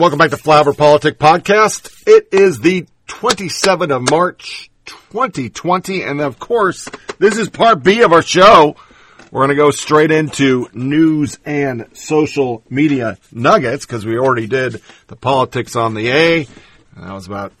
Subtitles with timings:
[0.00, 1.92] Welcome back to Flower Politic Podcast.
[2.06, 6.04] It is the 27th of March, 2020.
[6.04, 8.76] And of course, this is part B of our show.
[9.30, 14.80] We're going to go straight into news and social media nuggets because we already did
[15.08, 16.44] the politics on the A.
[16.96, 17.52] That was about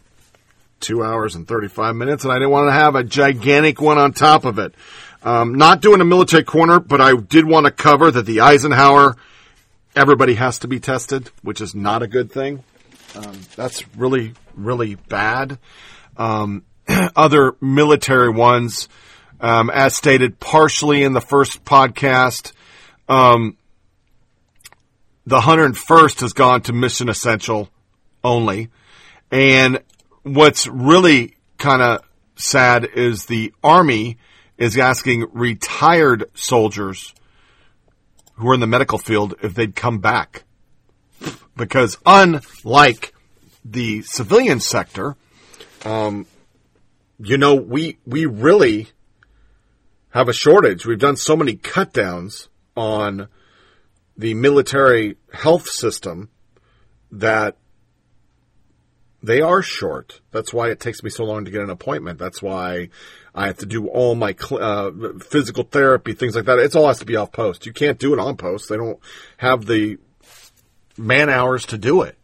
[0.80, 2.24] two hours and 35 minutes.
[2.24, 4.74] And I didn't want to have a gigantic one on top of it.
[5.22, 9.16] Um, not doing a military corner, but I did want to cover that the Eisenhower
[9.94, 12.62] everybody has to be tested, which is not a good thing.
[13.14, 15.58] Um, that's really, really bad.
[16.16, 16.64] Um,
[17.16, 18.88] other military ones,
[19.40, 22.52] um, as stated partially in the first podcast,
[23.08, 23.56] um,
[25.26, 27.68] the 101st has gone to mission essential
[28.22, 28.68] only.
[29.30, 29.80] And
[30.22, 32.02] what's really kind of
[32.36, 34.18] sad is the Army
[34.58, 37.14] is asking retired soldiers
[38.40, 40.44] who are in the medical field if they'd come back.
[41.56, 43.14] Because unlike
[43.64, 45.14] the civilian sector,
[45.84, 46.26] um,
[47.18, 48.88] you know, we, we really
[50.10, 50.86] have a shortage.
[50.86, 53.28] We've done so many cut downs on
[54.16, 56.30] the military health system
[57.12, 57.56] that
[59.22, 60.22] they are short.
[60.30, 62.18] That's why it takes me so long to get an appointment.
[62.18, 62.88] That's why
[63.34, 66.58] I have to do all my uh, physical therapy, things like that.
[66.58, 67.66] It's all has to be off post.
[67.66, 68.68] You can't do it on post.
[68.68, 68.98] They don't
[69.36, 69.98] have the
[70.96, 72.16] man hours to do it.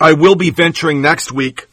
[0.00, 1.68] I will be venturing next week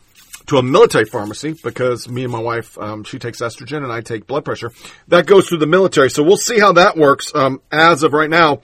[0.47, 4.01] to a military pharmacy because me and my wife, um, she takes estrogen and I
[4.01, 4.71] take blood pressure.
[5.07, 6.09] That goes through the military.
[6.09, 7.33] So we'll see how that works.
[7.33, 8.61] Um, as of right now,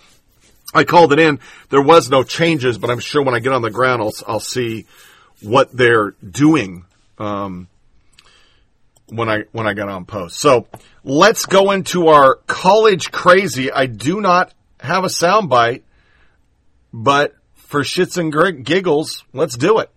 [0.73, 1.39] I called it in.
[1.69, 4.39] There was no changes, but I'm sure when I get on the ground, I'll, I'll
[4.39, 4.85] see
[5.41, 6.85] what they're doing
[7.19, 7.67] um,
[9.09, 10.39] when I when I got on post.
[10.39, 10.67] So
[11.03, 13.71] let's go into our college crazy.
[13.71, 15.83] I do not have a soundbite,
[16.93, 19.91] but for shits and giggles, let's do it.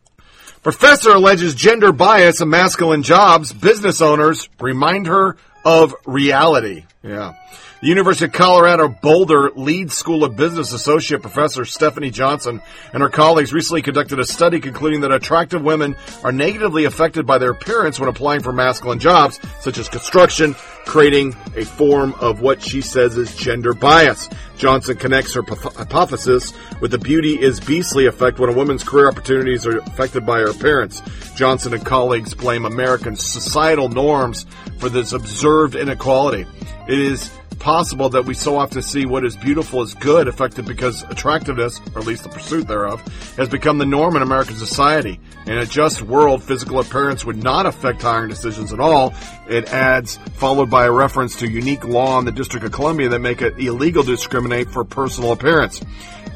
[0.62, 3.52] Professor alleges gender bias in masculine jobs.
[3.52, 6.84] Business owners remind her of reality.
[7.02, 7.34] Yeah.
[7.82, 12.62] The University of Colorado Boulder Leeds School of Business Associate Professor Stephanie Johnson
[12.92, 17.38] and her colleagues recently conducted a study concluding that attractive women are negatively affected by
[17.38, 20.54] their appearance when applying for masculine jobs, such as construction,
[20.86, 24.28] creating a form of what she says is gender bias.
[24.56, 29.66] Johnson connects her hypothesis with the beauty is beastly effect when a woman's career opportunities
[29.66, 31.02] are affected by her appearance.
[31.34, 34.46] Johnson and colleagues blame American societal norms
[34.78, 36.46] for this observed inequality.
[36.88, 37.28] It is
[37.58, 42.00] possible that we so often see what is beautiful as good affected because attractiveness, or
[42.00, 43.00] at least the pursuit thereof,
[43.36, 45.20] has become the norm in American society.
[45.46, 49.14] In a just world, physical appearance would not affect hiring decisions at all.
[49.52, 53.18] It adds, followed by a reference to unique law in the District of Columbia that
[53.18, 55.82] make it illegal to discriminate for personal appearance.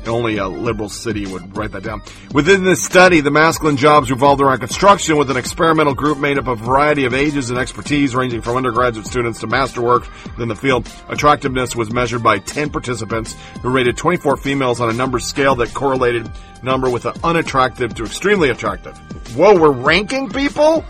[0.06, 2.02] Only a liberal city would write that down.
[2.32, 6.46] Within this study, the masculine jobs revolved around construction with an experimental group made up
[6.46, 10.06] of a variety of ages and expertise ranging from undergraduate students to masterwork
[10.38, 10.86] in the field.
[11.08, 15.72] Attractiveness was measured by 10 participants who rated 24 females on a number scale that
[15.72, 16.30] correlated
[16.62, 18.94] number with an unattractive to extremely attractive.
[19.34, 20.84] Whoa, we're ranking people?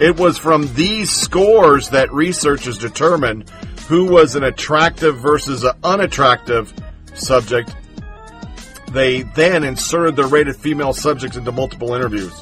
[0.00, 3.50] It was from these scores that researchers determined
[3.88, 6.72] who was an attractive versus an unattractive
[7.14, 7.74] subject
[8.92, 12.32] they then inserted the rated female subjects into multiple interviews.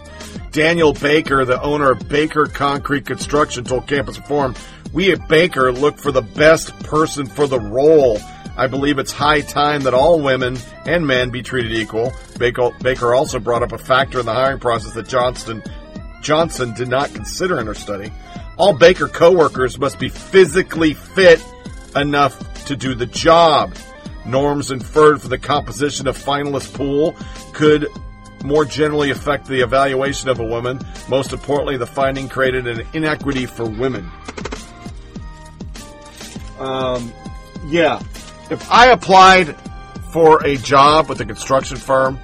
[0.53, 4.55] Daniel Baker, the owner of Baker Concrete Construction, told Campus Reform,
[4.93, 8.19] We at Baker look for the best person for the role.
[8.57, 10.57] I believe it's high time that all women
[10.87, 12.13] and men be treated equal.
[12.39, 15.63] Baker, also brought up a factor in the hiring process that Johnston,
[16.23, 18.13] Johnson did not consider in her study.
[18.57, 21.45] All Baker coworkers must be physically fit
[21.95, 23.75] enough to do the job.
[24.25, 27.15] Norms inferred for the composition of finalist pool
[27.53, 27.87] could
[28.45, 30.81] more generally affect the evaluation of a woman.
[31.09, 34.11] Most importantly, the finding created an inequity for women.
[36.59, 37.13] Um,
[37.67, 38.01] yeah.
[38.51, 39.57] If I applied
[40.13, 42.19] for a job with a construction firm,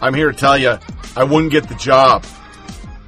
[0.00, 0.78] I'm here to tell you,
[1.16, 2.24] I wouldn't get the job.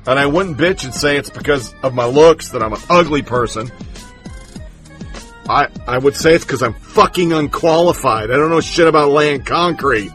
[0.07, 3.23] And I wouldn't bitch and say it's because of my looks that I'm an ugly
[3.23, 3.71] person.
[5.49, 8.31] I, I would say it's because I'm fucking unqualified.
[8.31, 10.13] I don't know shit about laying concrete.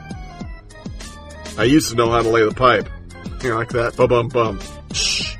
[1.57, 2.89] I used to know how to lay the pipe.
[3.43, 3.95] You know, like that.
[3.95, 4.59] Bum bum bum.
[4.93, 5.35] Shh.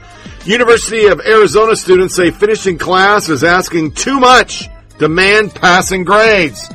[0.46, 4.70] University of Arizona students say finishing class is asking too much.
[4.98, 6.70] Demand passing grades.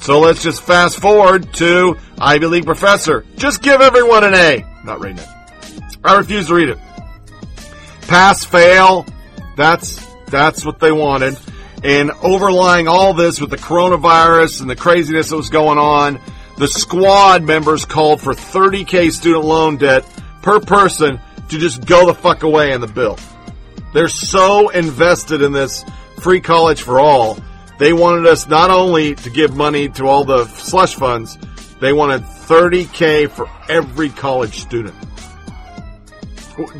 [0.00, 3.24] So let's just fast forward to Ivy League professor.
[3.36, 4.64] Just give everyone an A.
[4.84, 5.28] Not reading it.
[6.04, 6.78] I refuse to read it.
[8.08, 9.06] Pass, fail.
[9.56, 11.38] That's, that's what they wanted.
[11.84, 16.18] And overlying all this with the coronavirus and the craziness that was going on,
[16.56, 20.04] the squad members called for 30k student loan debt
[20.42, 21.20] per person
[21.50, 23.18] to just go the fuck away in the bill.
[23.92, 25.84] They're so invested in this
[26.20, 27.38] free college for all.
[27.78, 31.38] They wanted us not only to give money to all the slush funds,
[31.80, 34.94] they wanted 30k for every college student.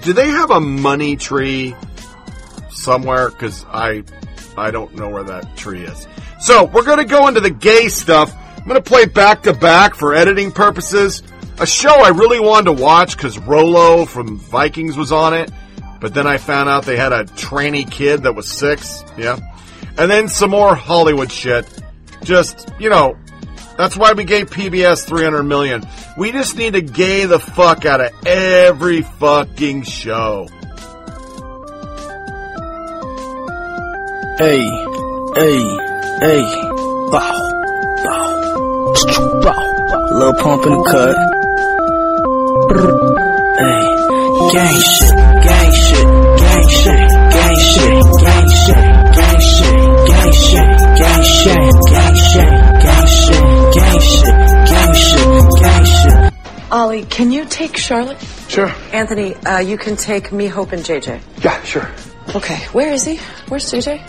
[0.00, 1.74] Do they have a money tree
[2.70, 3.30] somewhere?
[3.30, 4.02] Because I
[4.56, 6.06] I don't know where that tree is.
[6.40, 8.34] So we're going to go into the gay stuff.
[8.56, 11.22] I'm going to play back to back for editing purposes.
[11.60, 15.50] A show I really wanted to watch because Rolo from Vikings was on it,
[16.00, 19.04] but then I found out they had a tranny kid that was six.
[19.16, 19.38] Yeah.
[19.96, 21.66] And then some more Hollywood shit.
[22.22, 23.16] Just, you know,
[23.78, 25.86] that's why we gave PBS 300 million.
[26.16, 30.48] We just need to gay the fuck out of every fucking show.
[34.36, 34.58] Hey,
[35.34, 35.58] hey,
[36.18, 36.42] hey,
[37.10, 37.38] bow,
[38.02, 38.92] bow,
[39.42, 41.14] bow, little pump in the cut.
[43.58, 43.98] Hey,
[44.80, 45.14] shit,
[45.44, 46.06] gang shit,
[46.38, 46.98] gang shit,
[47.30, 48.84] gang shit, gang shit,
[49.14, 49.76] gang shit, gang shit,
[50.06, 52.67] gang shit, gang shit, gang shit,
[53.78, 56.72] gang shit, gang shit, gang shit.
[56.72, 58.20] Ollie, can you take Charlotte?
[58.48, 58.70] Sure.
[58.92, 61.20] Anthony, uh, you can take me, Hope, and JJ.
[61.42, 61.88] Yeah, sure.
[62.34, 63.16] Okay, where is he?
[63.48, 64.02] Where's JJ?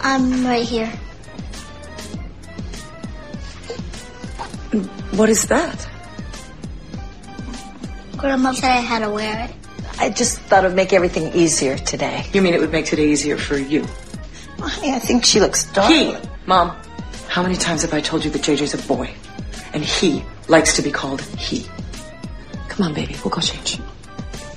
[0.00, 0.86] I'm right here.
[5.12, 5.88] What is that?
[8.16, 9.54] Grandma said I had to wear it.
[10.00, 12.26] I just thought it would make everything easier today.
[12.32, 13.82] You mean it would make today easier for you?
[14.60, 16.16] I think she looks darling.
[16.16, 16.28] He!
[16.46, 16.76] Mom,
[17.34, 19.12] how many times have I told you that JJ's a boy?
[19.72, 21.66] And he likes to be called he.
[22.68, 23.80] Come on, baby, we'll go change.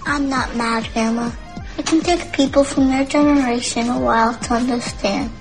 [0.05, 1.31] I'm not mad, Grandma.
[1.79, 5.31] It can take people from their generation a while to understand.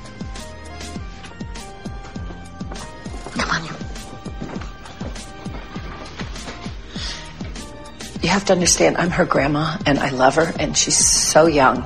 [3.37, 3.75] Come on, you.
[8.23, 11.85] You have to understand, I'm her grandma and I love her and she's so young.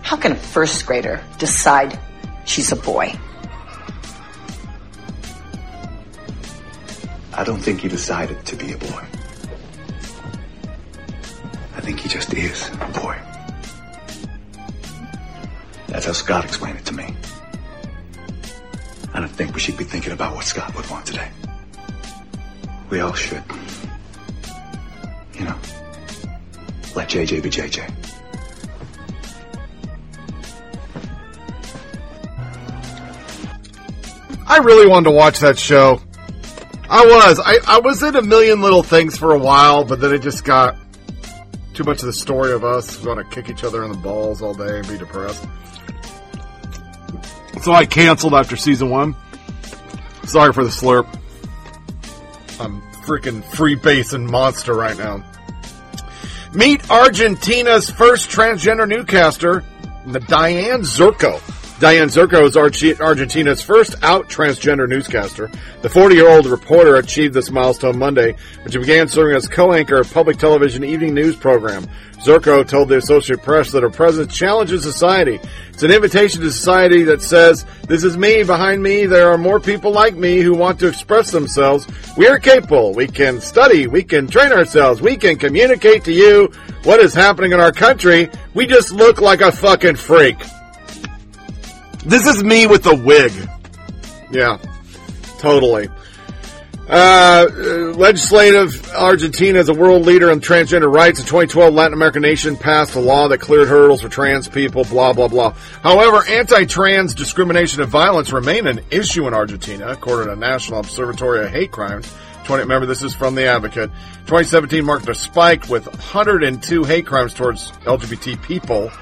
[0.00, 2.00] How can a first grader decide
[2.46, 3.12] she's a boy?
[7.36, 9.04] I don't think he decided to be a boy.
[11.76, 13.18] I think he just is a boy.
[15.88, 17.14] That's how Scott explained it to me.
[19.12, 21.28] I don't think we should be thinking about what Scott would want today.
[22.88, 23.42] We all should.
[25.34, 25.58] You know,
[26.94, 27.92] let JJ be JJ.
[34.46, 36.00] I really wanted to watch that show.
[36.88, 37.40] I was.
[37.44, 40.44] I, I was in a million little things for a while, but then it just
[40.44, 40.76] got
[41.72, 44.42] too much of the story of us going to kick each other in the balls
[44.42, 45.44] all day and be depressed.
[47.62, 49.16] So I canceled after season one.
[50.24, 51.06] Sorry for the slurp.
[52.60, 55.24] I'm freaking free basing monster right now.
[56.52, 59.64] Meet Argentina's first transgender newscaster,
[60.28, 61.40] Diane Zurco.
[61.84, 65.50] Diane Zurco is Argentina's first out transgender newscaster.
[65.82, 69.74] The 40 year old reporter achieved this milestone Monday when she began serving as co
[69.74, 71.86] anchor of public television evening news program.
[72.24, 75.38] Zurco told the Associated Press that her presence challenges society.
[75.74, 78.44] It's an invitation to society that says, This is me.
[78.44, 81.86] Behind me, there are more people like me who want to express themselves.
[82.16, 82.94] We are capable.
[82.94, 83.88] We can study.
[83.88, 85.02] We can train ourselves.
[85.02, 86.50] We can communicate to you
[86.84, 88.30] what is happening in our country.
[88.54, 90.38] We just look like a fucking freak.
[92.04, 93.32] This is me with a wig.
[94.30, 94.58] Yeah,
[95.38, 95.88] totally.
[96.86, 97.46] Uh,
[97.96, 101.18] legislative Argentina is a world leader in transgender rights.
[101.18, 105.14] In 2012, Latin American nation passed a law that cleared hurdles for trans people, blah,
[105.14, 105.54] blah, blah.
[105.82, 111.50] However, anti-trans discrimination and violence remain an issue in Argentina, according to National Observatory of
[111.50, 112.12] Hate Crimes.
[112.44, 113.90] 20, remember, this is from the Advocate.
[114.26, 118.92] 2017 marked a spike with 102 hate crimes towards LGBT people,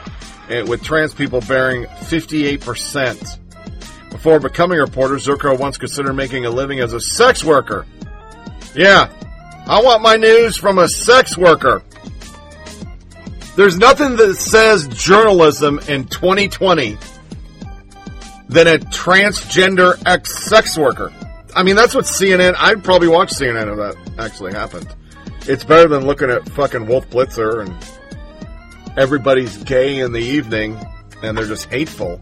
[0.52, 3.38] Eh, with trans people bearing 58%.
[4.11, 7.87] Before becoming a reporter, Zurco once considered making a living as a sex worker.
[8.75, 9.09] Yeah,
[9.66, 11.82] I want my news from a sex worker.
[13.56, 16.99] There's nothing that says journalism in 2020
[18.50, 21.11] than a transgender ex sex worker.
[21.56, 22.56] I mean, that's what CNN.
[22.59, 24.94] I'd probably watch CNN if that actually happened.
[25.49, 27.75] It's better than looking at fucking Wolf Blitzer and
[28.97, 30.79] everybody's gay in the evening
[31.23, 32.21] and they're just hateful.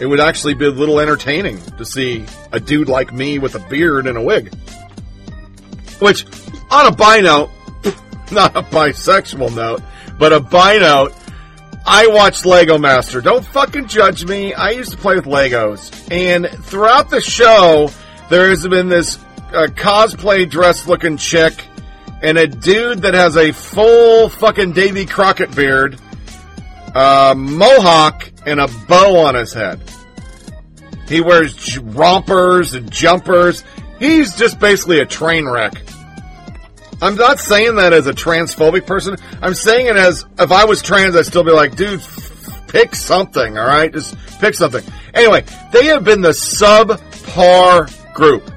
[0.00, 3.58] It would actually be a little entertaining to see a dude like me with a
[3.68, 4.54] beard and a wig.
[5.98, 6.24] Which,
[6.70, 7.50] on a bi note,
[8.32, 9.82] not a bisexual note,
[10.18, 11.12] but a bi note,
[11.84, 13.20] I watched Lego Master.
[13.20, 14.54] Don't fucking judge me.
[14.54, 16.12] I used to play with Legos.
[16.12, 17.90] And throughout the show,
[18.28, 19.16] there has been this
[19.52, 21.64] uh, cosplay dress looking chick
[22.22, 25.98] and a dude that has a full fucking Davy Crockett beard,
[26.98, 29.80] a mohawk, and a bow on his head.
[31.06, 33.62] He wears rompers and jumpers.
[34.00, 35.74] He's just basically a train wreck.
[37.00, 39.16] I'm not saying that as a transphobic person.
[39.40, 42.02] I'm saying it as if I was trans, I'd still be like, dude,
[42.66, 43.92] pick something, all right?
[43.92, 44.82] Just pick something.
[45.14, 48.50] Anyway, they have been the subpar group.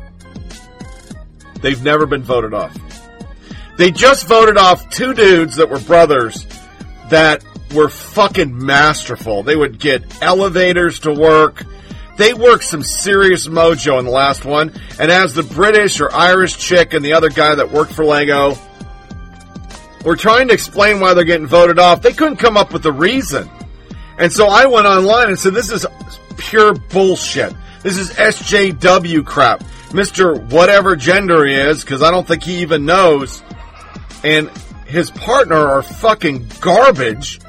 [1.62, 2.76] They've never been voted off.
[3.78, 6.48] They just voted off two dudes that were brothers
[7.10, 9.44] that were fucking masterful.
[9.44, 11.64] They would get elevators to work.
[12.18, 14.74] They worked some serious mojo in the last one.
[15.00, 18.56] And as the British or Irish chick and the other guy that worked for Lego
[20.06, 22.92] were trying to explain why they're getting voted off, they couldn't come up with a
[22.92, 23.50] reason.
[24.18, 25.86] And so I went online and said, this is
[26.38, 27.54] pure bullshit.
[27.82, 29.62] This is SJW crap.
[29.90, 30.40] Mr.
[30.52, 33.42] Whatever gender he is, because I don't think he even knows,
[34.24, 34.50] and
[34.86, 37.40] his partner are fucking garbage,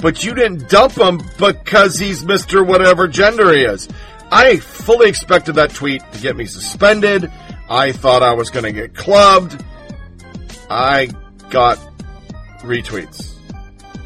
[0.00, 2.66] but you didn't dump him because he's Mr.
[2.66, 3.88] Whatever gender he is.
[4.32, 7.30] I fully expected that tweet to get me suspended.
[7.68, 9.62] I thought I was going to get clubbed.
[10.68, 11.08] I
[11.50, 11.78] got
[12.60, 13.34] retweets.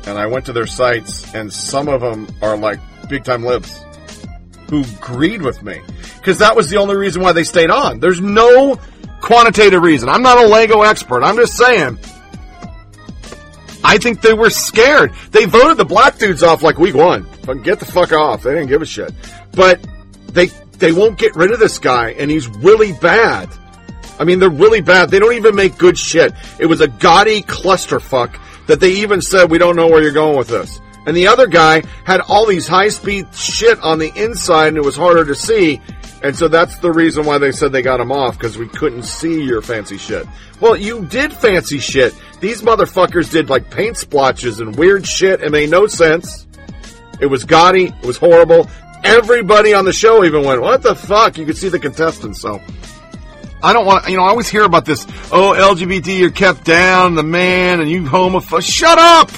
[0.06, 3.82] And I went to their sites, and some of them are like big time libs
[4.68, 5.80] who agreed with me.
[6.16, 8.00] Because that was the only reason why they stayed on.
[8.00, 8.78] There's no
[9.20, 10.08] quantitative reason.
[10.08, 11.22] I'm not a Lego expert.
[11.22, 11.98] I'm just saying.
[13.84, 15.12] I think they were scared.
[15.30, 17.26] They voted the black dudes off like week one.
[17.62, 18.42] Get the fuck off.
[18.42, 19.12] They didn't give a shit.
[19.52, 19.80] But
[20.28, 20.46] they
[20.78, 23.48] they won't get rid of this guy, and he's really bad.
[24.18, 25.10] I mean, they're really bad.
[25.10, 26.32] They don't even make good shit.
[26.58, 30.38] It was a gaudy clusterfuck that they even said, we don't know where you're going
[30.38, 30.80] with this.
[31.06, 34.84] And the other guy had all these high speed shit on the inside and it
[34.84, 35.80] was harder to see.
[36.24, 39.02] And so that's the reason why they said they got him off because we couldn't
[39.02, 40.26] see your fancy shit.
[40.58, 42.14] Well, you did fancy shit.
[42.40, 45.42] These motherfuckers did like paint splotches and weird shit.
[45.42, 46.46] It made no sense.
[47.20, 47.88] It was gaudy.
[47.88, 48.70] It was horrible.
[49.04, 51.36] Everybody on the show even went, what the fuck?
[51.36, 52.40] You could see the contestants.
[52.40, 52.58] So
[53.62, 55.06] I don't want, you know, I always hear about this.
[55.30, 58.62] Oh, LGBT, you're kept down, the man, and you homophobe.
[58.62, 59.30] Shut up!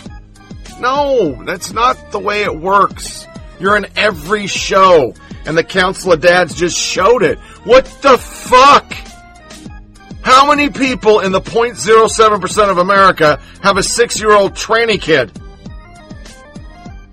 [0.78, 3.26] No, that's not the way it works.
[3.58, 5.14] You're in every show,
[5.46, 7.38] and the Council of Dads just showed it.
[7.64, 8.92] What the fuck?
[10.22, 15.32] How many people in the 0.07% of America have a six year old tranny kid?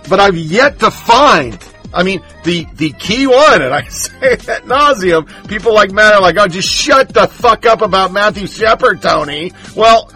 [0.09, 1.59] But I've yet to find.
[1.93, 5.49] I mean, the the key one, and I say that nauseum.
[5.49, 9.53] People like Matt are like, "Oh, just shut the fuck up about Matthew Shepard, Tony."
[9.75, 10.13] Well,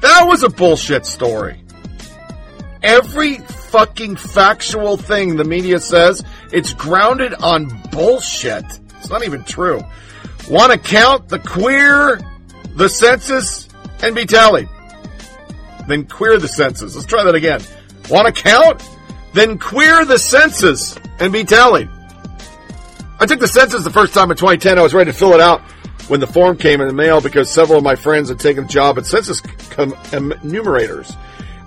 [0.00, 1.60] that was a bullshit story.
[2.82, 3.38] Every
[3.70, 8.64] fucking factual thing the media says, it's grounded on bullshit.
[8.98, 9.80] It's not even true.
[10.48, 12.20] Want to count the queer,
[12.74, 13.68] the census,
[14.02, 14.68] and be tallied.
[15.86, 16.94] Then queer the census.
[16.94, 17.60] Let's try that again.
[18.08, 18.82] Want to count?
[19.34, 21.88] Then queer the census and be tallied.
[23.20, 24.78] I took the census the first time in 2010.
[24.78, 25.60] I was ready to fill it out
[26.08, 28.68] when the form came in the mail because several of my friends had taken a
[28.68, 31.14] job at census com- enumerators.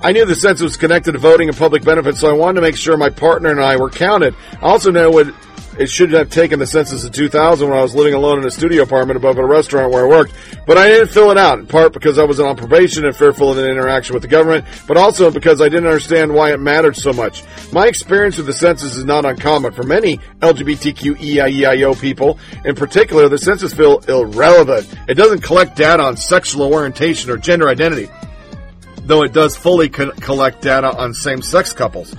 [0.03, 2.61] I knew the census was connected to voting and public benefits, so I wanted to
[2.61, 4.35] make sure my partner and I were counted.
[4.53, 5.33] I also know what
[5.79, 8.51] it should have taken the census in 2000 when I was living alone in a
[8.51, 10.33] studio apartment above a restaurant where I worked.
[10.67, 13.51] But I didn't fill it out, in part because I was on probation and fearful
[13.51, 16.97] of an interaction with the government, but also because I didn't understand why it mattered
[16.97, 17.43] so much.
[17.71, 19.71] My experience with the census is not uncommon.
[19.71, 24.93] For many LGBTQEIEIO people, in particular, the census feels irrelevant.
[25.07, 28.09] It doesn't collect data on sexual orientation or gender identity,
[29.05, 32.15] though it does fully co- collect data on same-sex couples.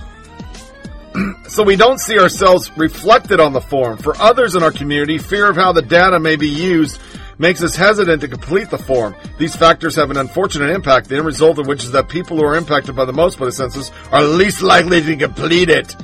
[1.47, 3.97] so we don't see ourselves reflected on the form.
[3.97, 6.99] For others in our community, fear of how the data may be used
[7.37, 9.15] makes us hesitant to complete the form.
[9.37, 12.45] These factors have an unfortunate impact, the end result of which is that people who
[12.45, 15.95] are impacted by the most by the census are least likely to complete it.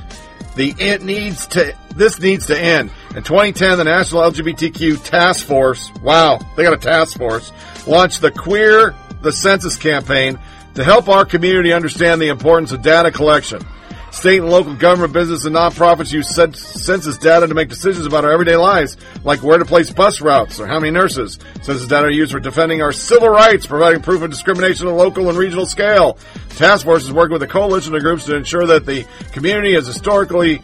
[0.55, 2.91] The it needs to this needs to end.
[3.15, 7.53] In 2010, the National LGBTQ Task Force, wow, they got a task force,
[7.87, 10.39] launched the Queer the Census campaign
[10.75, 13.65] to help our community understand the importance of data collection.
[14.11, 18.31] State and local government, business, and nonprofits use census data to make decisions about our
[18.31, 21.39] everyday lives, like where to place bus routes or how many nurses.
[21.61, 24.97] Census data are used for defending our civil rights, providing proof of discrimination on a
[24.97, 26.17] local and regional scale.
[26.49, 29.87] Task Force is working with a coalition of groups to ensure that the community has
[29.87, 30.57] historically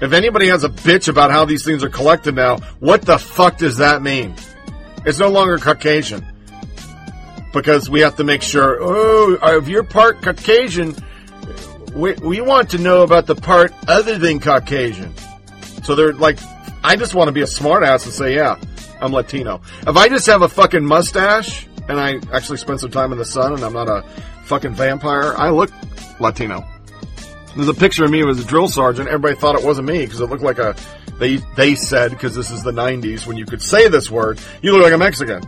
[0.00, 3.58] If anybody has a bitch about how these things are collected now, what the fuck
[3.58, 4.34] does that mean?
[5.04, 6.24] It's no longer Caucasian.
[7.52, 10.96] Because we have to make sure, oh, uh, if you're part Caucasian,
[11.92, 15.12] we, we want to know about the part other than Caucasian.
[15.82, 16.38] So they're like,
[16.88, 18.58] I just want to be a smartass and say, yeah,
[19.02, 19.60] I'm Latino.
[19.86, 23.26] If I just have a fucking mustache and I actually spend some time in the
[23.26, 24.00] sun and I'm not a
[24.44, 25.70] fucking vampire, I look
[26.18, 26.64] Latino.
[27.54, 29.06] There's a picture of me as a drill sergeant.
[29.06, 30.74] Everybody thought it wasn't me because it looked like a.
[31.18, 34.72] They they said because this is the '90s when you could say this word, you
[34.72, 35.42] look like a Mexican.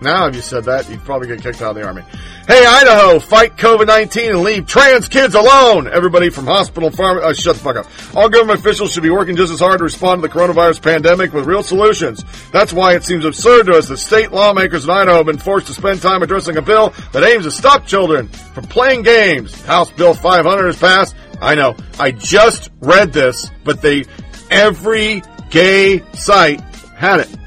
[0.00, 2.02] Now, if you said that, you'd probably get kicked out of the army.
[2.46, 5.88] Hey, Idaho, fight COVID-19 and leave trans kids alone.
[5.88, 7.86] Everybody from hospital, farm, uh, shut the fuck up.
[8.14, 11.32] All government officials should be working just as hard to respond to the coronavirus pandemic
[11.32, 12.22] with real solutions.
[12.50, 15.68] That's why it seems absurd to us that state lawmakers in Idaho have been forced
[15.68, 19.58] to spend time addressing a bill that aims to stop children from playing games.
[19.64, 21.14] House Bill 500 has passed.
[21.40, 21.76] I know.
[21.98, 24.04] I just read this, but they,
[24.50, 26.60] every gay site
[26.96, 27.43] had it.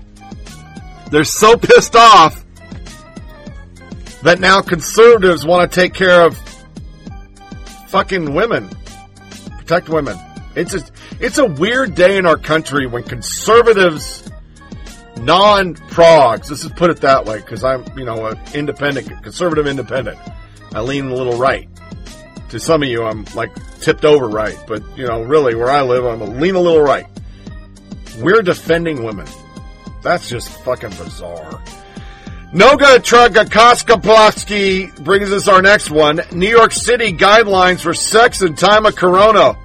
[1.10, 2.44] They're so pissed off
[4.24, 6.38] that now conservatives want to take care of
[7.88, 8.70] fucking women,
[9.58, 10.18] protect women.
[10.56, 10.82] It's a,
[11.20, 14.30] it's a weird day in our country when conservatives,
[15.18, 20.18] non-progs, let's just put it that way, because I'm, you know, an independent, conservative independent.
[20.74, 21.70] I lean a little right.
[22.50, 25.82] To some of you, I'm like tipped over right, but you know, really, where I
[25.82, 27.06] live, I'm a lean a little right.
[28.20, 29.28] We're defending women.
[30.02, 31.62] That's just fucking bizarre.
[32.54, 36.22] Noga Tragakoskoplovsky brings us our next one.
[36.32, 39.58] New York City guidelines for sex in time of corona.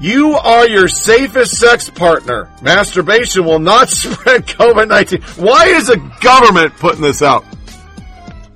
[0.00, 2.48] You are your safest sex partner.
[2.62, 5.42] Masturbation will not spread COVID-19.
[5.42, 7.44] Why is the government putting this out?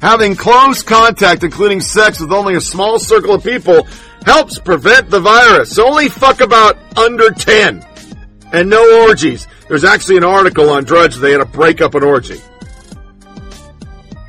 [0.01, 3.87] Having close contact, including sex with only a small circle of people,
[4.25, 5.79] helps prevent the virus.
[5.79, 7.85] Only fuck about under 10.
[8.53, 9.49] And no orgies.
[9.69, 11.17] There's actually an article on Drudge.
[11.17, 12.41] They had to break up an orgy.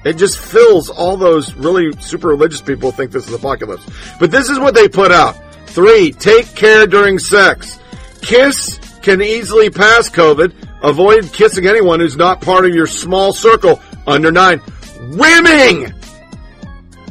[0.05, 3.85] It just fills all those really super religious people think this is apocalypse.
[4.19, 5.37] But this is what they put out.
[5.67, 7.79] Three, take care during sex.
[8.21, 10.53] Kiss can easily pass COVID.
[10.83, 14.61] Avoid kissing anyone who's not part of your small circle under nine.
[14.99, 15.93] Rimming!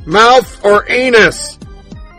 [0.04, 1.58] Mouth or anus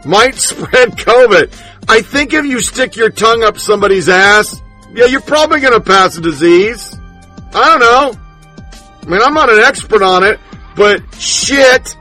[0.06, 1.54] might spread COVID.
[1.88, 4.62] I think if you stick your tongue up somebody's ass,
[4.94, 6.98] yeah, you're probably going to pass a disease.
[7.54, 8.20] I don't know.
[9.02, 10.40] I mean, I'm not an expert on it,
[10.76, 11.96] but shit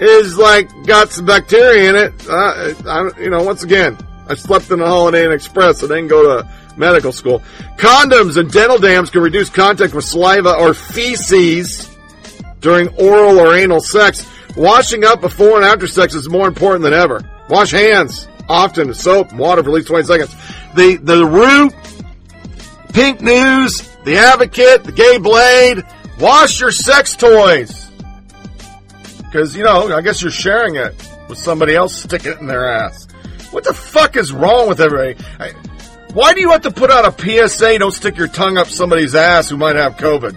[0.00, 2.28] is like got some bacteria in it.
[2.28, 3.96] I, you know, once again,
[4.28, 5.84] I slept in a Holiday Inn Express.
[5.84, 7.42] I didn't go to medical school.
[7.76, 11.88] Condoms and dental dams can reduce contact with saliva or feces
[12.60, 14.26] during oral or anal sex.
[14.56, 17.22] Washing up before and after sex is more important than ever.
[17.48, 20.34] Wash hands often with soap and water for at least 20 seconds.
[20.74, 21.72] The, the root,
[22.92, 25.84] pink news, the advocate, the gay blade,
[26.18, 27.88] wash your sex toys.
[29.32, 30.94] Cause, you know, I guess you're sharing it
[31.28, 33.06] with somebody else sticking it in their ass.
[33.52, 35.16] What the fuck is wrong with everybody?
[35.38, 35.52] I,
[36.12, 39.14] why do you have to put out a PSA, don't stick your tongue up somebody's
[39.14, 40.36] ass who might have COVID?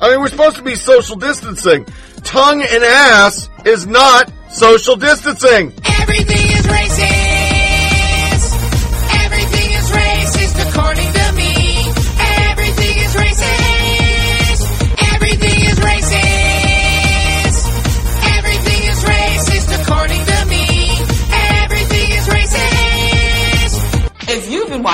[0.00, 1.86] I mean, we're supposed to be social distancing.
[2.22, 5.72] Tongue and ass is not social distancing.
[6.00, 7.17] Everything is racist.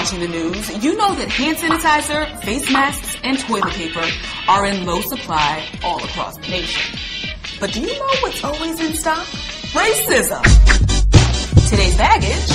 [0.05, 4.05] Watching the news, you know that hand sanitizer, face masks, and toilet paper
[4.49, 6.99] are in low supply all across the nation.
[7.59, 9.27] But do you know what's always in stock?
[9.73, 10.43] Racism.
[11.71, 12.47] Today's baggage,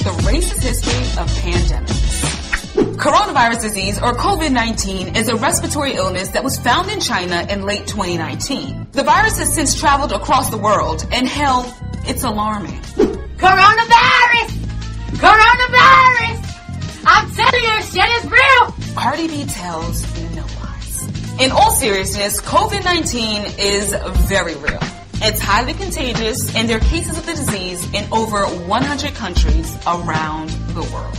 [0.00, 2.96] the racist history of pandemics.
[2.96, 7.86] Coronavirus disease, or COVID-19, is a respiratory illness that was found in China in late
[7.86, 8.86] 2019.
[8.92, 11.70] The virus has since traveled across the world, and hell,
[12.06, 12.80] it's alarming.
[13.36, 14.48] Coronavirus!
[15.20, 16.43] Coronavirus!
[17.06, 18.94] I'm telling you, shit is real!
[18.94, 20.02] Cardi B tells
[20.34, 21.40] no lies.
[21.40, 23.94] In all seriousness, COVID-19 is
[24.26, 24.80] very real.
[25.16, 30.48] It's highly contagious, and there are cases of the disease in over 100 countries around
[30.48, 31.16] the world.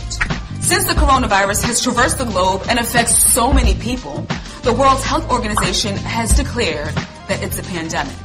[0.60, 4.26] Since the coronavirus has traversed the globe and affects so many people,
[4.62, 6.94] the World Health Organization has declared
[7.28, 8.16] that it's a pandemic.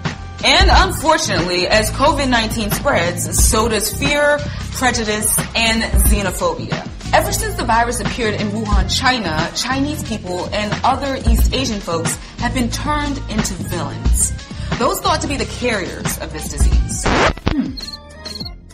[0.43, 4.39] And unfortunately, as COVID-19 spreads, so does fear,
[4.71, 6.87] prejudice, and xenophobia.
[7.13, 12.15] Ever since the virus appeared in Wuhan, China, Chinese people and other East Asian folks
[12.37, 14.31] have been turned into villains.
[14.79, 17.03] Those thought to be the carriers of this disease.
[17.05, 17.75] Hmm.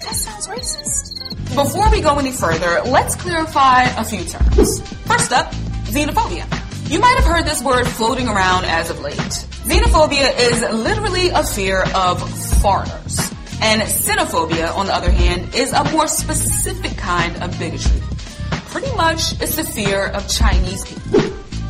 [0.02, 1.56] That sounds racist.
[1.56, 4.82] Before we go any further, let's clarify a few terms.
[5.08, 5.52] First up,
[5.86, 6.45] xenophobia.
[6.91, 9.17] You might have heard this word floating around as of late.
[9.17, 12.21] Xenophobia is literally a fear of
[12.62, 13.32] foreigners.
[13.62, 18.00] And Sinophobia, on the other hand, is a more specific kind of bigotry.
[18.70, 21.22] Pretty much, it's the fear of Chinese people.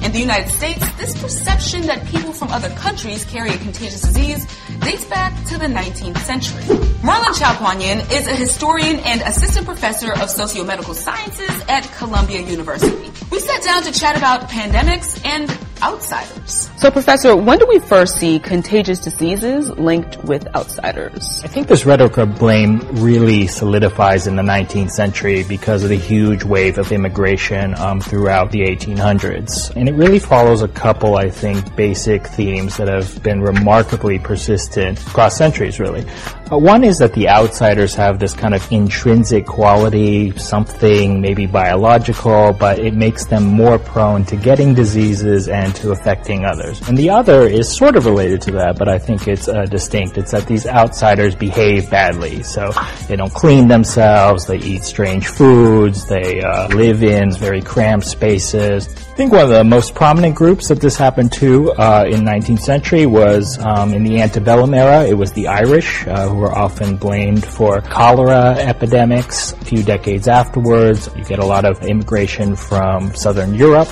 [0.03, 4.45] In the United States, this perception that people from other countries carry a contagious disease
[4.79, 6.63] dates back to the 19th century.
[7.03, 13.11] Merlin Chowkwanyun is a historian and assistant professor of sociomedical sciences at Columbia University.
[13.31, 15.49] We sat down to chat about pandemics and
[15.81, 16.69] outsiders.
[16.77, 21.41] So, Professor, when do we first see contagious diseases linked with outsiders?
[21.43, 25.97] I think this rhetoric of blame really solidifies in the 19th century because of the
[25.97, 29.75] huge wave of immigration um, throughout the 1800s.
[29.75, 35.01] And it really follows a couple, I think, basic themes that have been remarkably persistent
[35.07, 36.05] across centuries, really.
[36.49, 42.53] Uh, one is that the outsiders have this kind of intrinsic quality, something maybe biological,
[42.53, 46.87] but it makes them more prone to getting diseases and to affecting others.
[46.87, 50.17] And the other is sort of related to that, but I think it's uh, distinct.
[50.17, 52.43] It's that these outsiders behave badly.
[52.43, 52.71] So
[53.09, 59.06] they don't clean themselves, they eat strange foods, they uh, live in very cramped spaces.
[59.17, 62.59] I think one of the most prominent groups that this happened to uh, in 19th
[62.59, 65.05] century was um, in the antebellum era.
[65.05, 69.53] It was the Irish, uh, who were often blamed for cholera epidemics.
[69.53, 73.89] A few decades afterwards, you get a lot of immigration from southern Europe.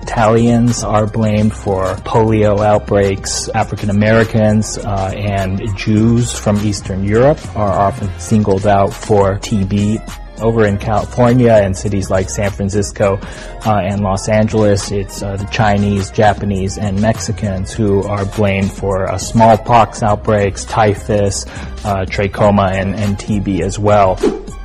[0.00, 3.48] Italians are blamed for polio outbreaks.
[3.48, 10.66] African Americans uh, and Jews from Eastern Europe are often singled out for TB over
[10.66, 13.18] in California and cities like San Francisco
[13.66, 19.10] uh, and Los Angeles, it's uh, the Chinese, Japanese, and Mexicans who are blamed for
[19.10, 21.46] uh, smallpox outbreaks, typhus,
[21.84, 24.16] uh, trachoma, and, and TB as well.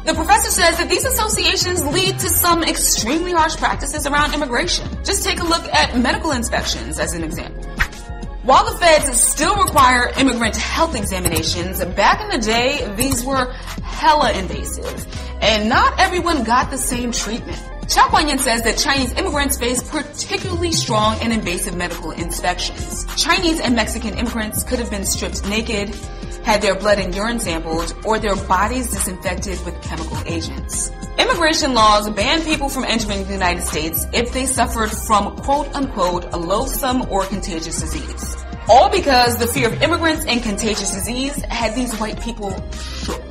[0.06, 4.86] The professor says that these associations lead to some extremely harsh practices around immigration.
[5.06, 7.64] Just take a look at medical inspections as an example.
[8.44, 13.54] While the feds still require immigrant health examinations, back in the day, these were
[13.84, 15.08] hella invasive.
[15.42, 17.58] And not everyone got the same treatment.
[17.84, 23.06] Chowkwanyun says that Chinese immigrants face particularly strong and invasive medical inspections.
[23.16, 25.96] Chinese and Mexican immigrants could have been stripped naked,
[26.44, 30.92] had their blood and urine sampled, or their bodies disinfected with chemical agents.
[31.18, 36.26] Immigration laws ban people from entering the United States if they suffered from quote unquote
[36.34, 38.36] a loathsome or contagious disease.
[38.68, 43.22] All because the fear of immigrants and contagious disease had these white people shook.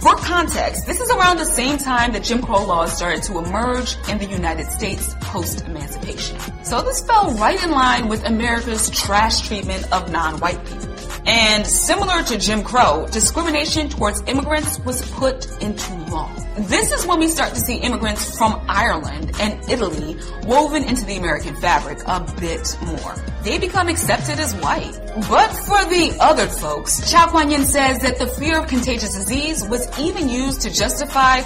[0.00, 3.96] For context, this is around the same time that Jim Crow laws started to emerge
[4.08, 6.38] in the United States post-emancipation.
[6.64, 10.97] So this fell right in line with America's trash treatment of non-white people.
[11.26, 16.30] And similar to Jim Crow, discrimination towards immigrants was put into law.
[16.58, 21.16] This is when we start to see immigrants from Ireland and Italy woven into the
[21.16, 23.14] American fabric a bit more.
[23.42, 24.98] They become accepted as white.
[25.28, 30.28] But for the other folks, Yin says that the fear of contagious disease was even
[30.28, 31.42] used to justify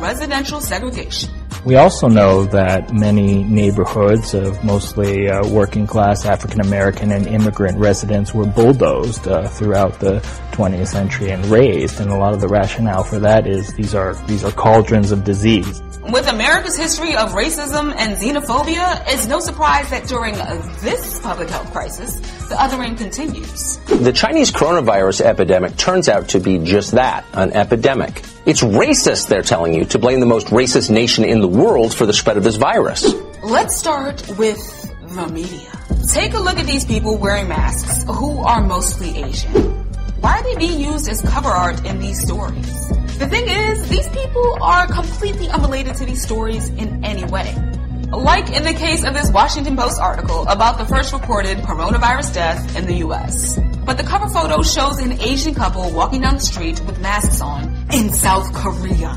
[0.00, 1.30] residential segregation.
[1.64, 7.78] We also know that many neighborhoods of mostly uh, working class African American and immigrant
[7.78, 10.20] residents were bulldozed uh, throughout the
[10.52, 14.14] 20th century and razed, and a lot of the rationale for that is these are
[14.26, 15.82] these are cauldrons of disease.
[16.02, 20.34] With America's history of racism and xenophobia, it's no surprise that during
[20.82, 22.16] this public health crisis,
[22.48, 23.78] the othering continues.
[23.86, 28.22] The Chinese coronavirus epidemic turns out to be just that, an epidemic.
[28.46, 32.04] It's racist, they're telling you, to blame the most racist nation in the world for
[32.04, 33.14] the spread of this virus.
[33.42, 34.60] Let's start with
[35.14, 35.72] the media.
[36.12, 39.50] Take a look at these people wearing masks who are mostly Asian.
[40.20, 42.88] Why are they being used as cover art in these stories?
[43.16, 47.56] The thing is, these people are completely unrelated to these stories in any way.
[48.10, 52.76] Like in the case of this Washington Post article about the first reported coronavirus death
[52.76, 53.58] in the US.
[53.86, 57.73] But the cover photo shows an Asian couple walking down the street with masks on
[57.92, 59.10] in South Korea.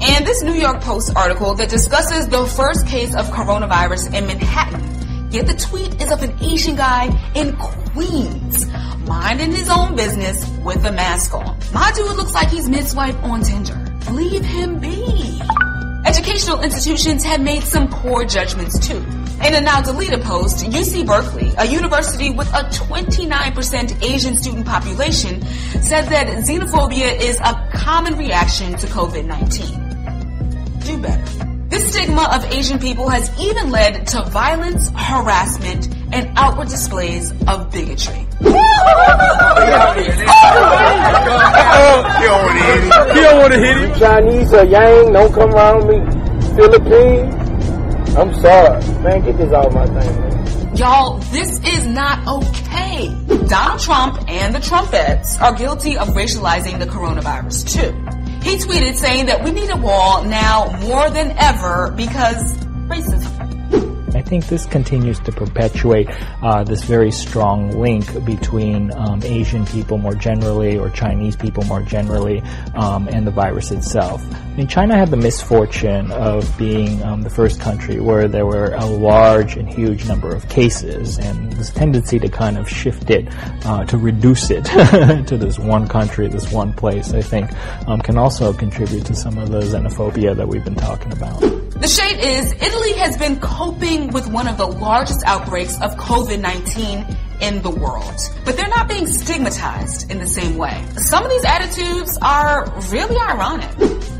[0.00, 5.30] And this New York Post article that discusses the first case of coronavirus in Manhattan.
[5.30, 8.66] Yet the tweet is of an Asian guy in Queens,
[9.06, 11.56] minding his own business with a mask on.
[11.72, 13.78] My dude looks like he's mid-swipe on Tinder.
[14.10, 15.40] Leave him be.
[16.04, 19.00] Educational institutions have made some poor judgments too.
[19.44, 25.42] In a now deleted post, UC Berkeley, a university with a 29% Asian student population,
[25.82, 30.84] said that xenophobia is a common reaction to COVID-19.
[30.84, 31.48] Do better.
[31.72, 37.70] This stigma of Asian people has even led to violence, harassment, and outward displays of
[37.72, 38.26] bigotry.
[38.42, 38.50] He
[43.20, 43.94] don't want to hit him.
[43.98, 45.98] Chinese or Yang, don't come around me.
[46.56, 47.41] Philippines,
[48.16, 48.80] I'm sorry.
[49.02, 50.76] Man, get this out of my thing, man.
[50.76, 53.08] Y'all, this is not okay.
[53.46, 58.22] Donald Trump and the Trumpets are guilty of racializing the coronavirus too.
[58.42, 62.56] He tweeted saying that we need a wall now more than ever because
[62.88, 63.51] racism.
[64.22, 66.08] I think this continues to perpetuate
[66.42, 71.82] uh, this very strong link between um, Asian people more generally, or Chinese people more
[71.82, 72.40] generally,
[72.76, 74.24] um, and the virus itself.
[74.32, 78.74] I mean, China had the misfortune of being um, the first country where there were
[78.74, 83.26] a large and huge number of cases, and this tendency to kind of shift it,
[83.66, 84.64] uh, to reduce it
[85.26, 87.50] to this one country, this one place, I think,
[87.88, 91.42] um, can also contribute to some of the xenophobia that we've been talking about.
[91.82, 97.16] The shade is Italy has been coping with one of the largest outbreaks of COVID-19
[97.40, 98.14] in the world.
[98.44, 100.80] But they're not being stigmatized in the same way.
[100.94, 103.68] Some of these attitudes are really ironic.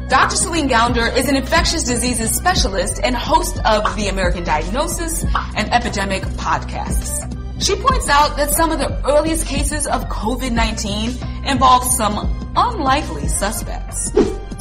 [0.08, 0.34] Dr.
[0.34, 6.24] Celine Gounder is an infectious diseases specialist and host of the American Diagnosis and Epidemic
[6.34, 7.22] podcasts.
[7.62, 14.10] She points out that some of the earliest cases of COVID-19 involved some unlikely suspects.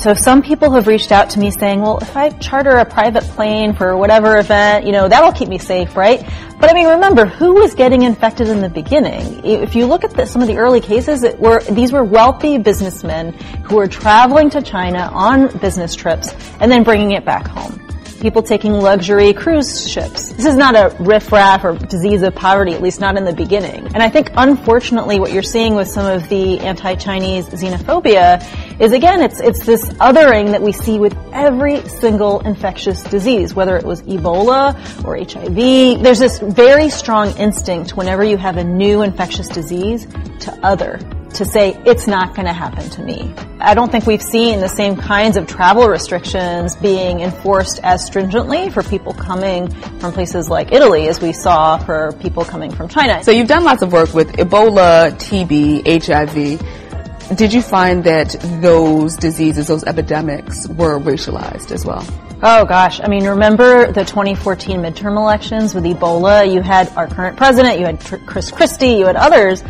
[0.01, 3.23] So some people have reached out to me saying, well, if I charter a private
[3.23, 6.27] plane for whatever event, you know, that'll keep me safe, right?
[6.59, 9.45] But I mean, remember, who was getting infected in the beginning?
[9.45, 13.33] If you look at the, some of the early cases, were, these were wealthy businessmen
[13.63, 17.79] who were traveling to China on business trips and then bringing it back home
[18.21, 20.29] people taking luxury cruise ships.
[20.29, 23.88] This is not a riffraff or disease of poverty, at least not in the beginning.
[23.88, 29.21] And I think unfortunately what you're seeing with some of the anti-Chinese xenophobia is again,
[29.21, 34.03] it's, it's this othering that we see with every single infectious disease, whether it was
[34.03, 36.03] Ebola or HIV.
[36.03, 40.05] There's this very strong instinct whenever you have a new infectious disease
[40.41, 40.99] to other
[41.35, 43.33] to say it's not going to happen to me.
[43.59, 48.69] I don't think we've seen the same kinds of travel restrictions being enforced as stringently
[48.69, 53.23] for people coming from places like Italy as we saw for people coming from China.
[53.23, 57.37] So you've done lots of work with Ebola, TB, HIV.
[57.37, 62.05] Did you find that those diseases, those epidemics were racialized as well?
[62.43, 66.51] Oh gosh, I mean, remember the 2014 midterm elections with Ebola?
[66.51, 69.63] You had our current president, you had Chris Christie, you had others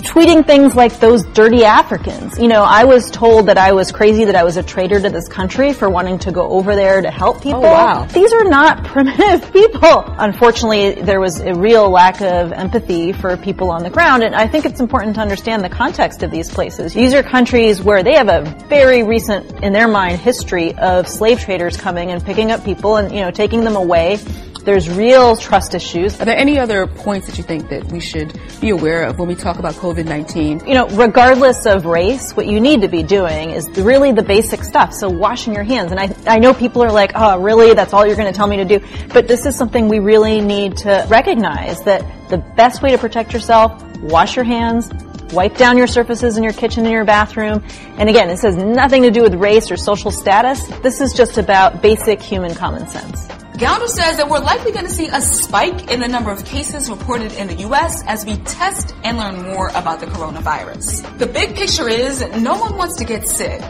[0.00, 2.38] tweeting things like those dirty Africans.
[2.38, 5.10] You know, I was told that I was crazy, that I was a traitor to
[5.10, 7.60] this country for wanting to go over there to help oh, people.
[7.62, 8.06] wow.
[8.06, 10.04] These are not primitive people.
[10.06, 14.46] Unfortunately, there was a real lack of empathy for people on the ground, and I
[14.46, 16.94] think it's important to understand the context of these places.
[16.94, 21.40] These are countries where they have a very recent, in their mind, history of slave
[21.40, 24.18] traders coming and picking up people and, you know, taking them away.
[24.64, 26.20] There's real trust issues.
[26.20, 29.26] Are there any other points that you think that we should be aware of when
[29.26, 30.66] we talk about COVID-19?
[30.68, 34.62] You know, regardless of race, what you need to be doing is really the basic
[34.62, 34.92] stuff.
[34.92, 35.90] So washing your hands.
[35.90, 37.74] And I, I know people are like, oh, really?
[37.74, 38.80] That's all you're going to tell me to do.
[39.12, 43.32] But this is something we really need to recognize that the best way to protect
[43.32, 44.90] yourself, wash your hands,
[45.32, 47.64] wipe down your surfaces in your kitchen and your bathroom.
[47.96, 50.66] And again, this has nothing to do with race or social status.
[50.82, 53.28] This is just about basic human common sense.
[53.60, 56.88] Gounder says that we're likely going to see a spike in the number of cases
[56.88, 58.02] reported in the U.S.
[58.06, 61.18] as we test and learn more about the coronavirus.
[61.18, 63.60] The big picture is no one wants to get sick,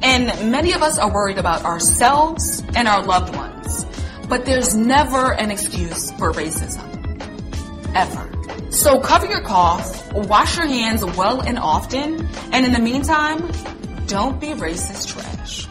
[0.00, 3.84] and many of us are worried about ourselves and our loved ones.
[4.30, 6.88] But there's never an excuse for racism.
[7.94, 8.72] Ever.
[8.72, 13.40] So cover your cough, wash your hands well and often, and in the meantime,
[14.06, 15.68] don't be racist trash.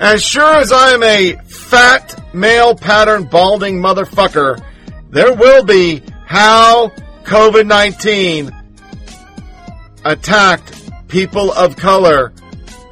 [0.00, 1.36] As sure as I am a
[1.68, 4.62] fat, male pattern, balding motherfucker,
[5.10, 6.88] there will be how
[7.24, 8.50] COVID 19
[10.04, 12.32] attacked people of color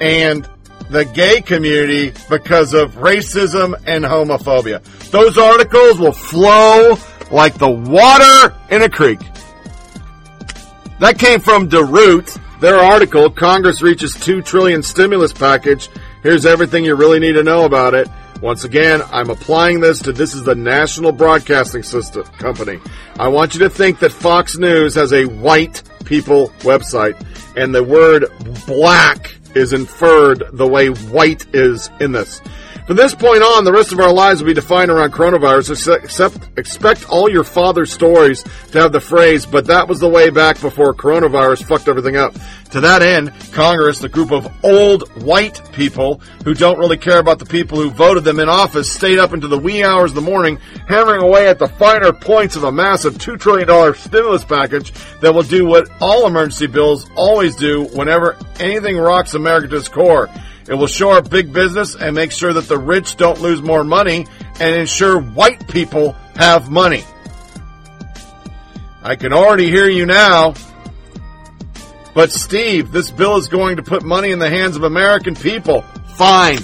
[0.00, 0.48] and
[0.90, 4.82] the gay community because of racism and homophobia.
[5.10, 6.96] Those articles will flow
[7.30, 9.20] like the water in a creek.
[11.00, 12.36] That came from The Root.
[12.60, 15.90] Their article, Congress reaches 2 trillion stimulus package.
[16.22, 18.08] Here's everything you really need to know about it.
[18.42, 22.79] Once again, I'm applying this to this is the National Broadcasting System Company.
[23.18, 27.18] I want you to think that Fox News has a white people website
[27.57, 28.27] and the word
[28.66, 32.42] black is inferred the way white is in this.
[32.87, 36.05] From this point on, the rest of our lives will be defined around coronavirus.
[36.05, 40.31] Except, expect all your father's stories to have the phrase, but that was the way
[40.31, 42.37] back before coronavirus fucked everything up.
[42.70, 47.40] To that end, Congress, the group of old white people who don't really care about
[47.40, 50.20] the people who voted them in office, stayed up into the wee hours of the
[50.20, 55.35] morning, hammering away at the finer points of a massive $2 trillion stimulus package that
[55.35, 60.31] will do what all emergency bills always do whenever anything rocks America to its core.
[60.68, 63.85] It will shore up big business and make sure that the rich don't lose more
[63.85, 64.26] money
[64.59, 67.05] and ensure white people have money.
[69.02, 70.55] I can already hear you now.
[72.14, 75.83] But Steve, this bill is going to put money in the hands of American people.
[76.16, 76.59] Fine.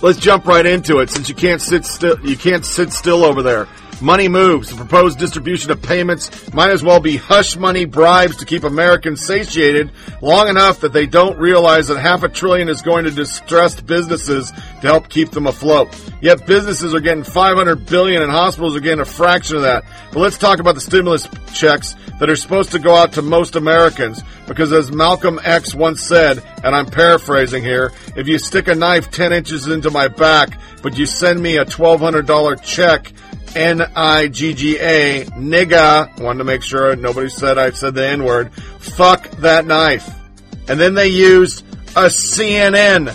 [0.00, 3.42] Let's jump right into it since you can't sit still you can't sit still over
[3.42, 3.66] there.
[4.00, 4.70] Money moves.
[4.70, 9.26] The proposed distribution of payments might as well be hush money bribes to keep Americans
[9.26, 9.90] satiated
[10.22, 14.52] long enough that they don't realize that half a trillion is going to distressed businesses
[14.52, 15.88] to help keep them afloat.
[16.20, 19.84] Yet businesses are getting 500 billion and hospitals are getting a fraction of that.
[20.12, 23.56] But let's talk about the stimulus checks that are supposed to go out to most
[23.56, 28.74] Americans because as Malcolm X once said, and I'm paraphrasing here, if you stick a
[28.74, 33.12] knife 10 inches into my back, but you send me a $1,200 check,
[33.56, 40.08] N-I-G-G-A, nigga, wanted to make sure nobody said I said the N-word, fuck that knife.
[40.68, 41.64] And then they used
[41.96, 43.14] a CNN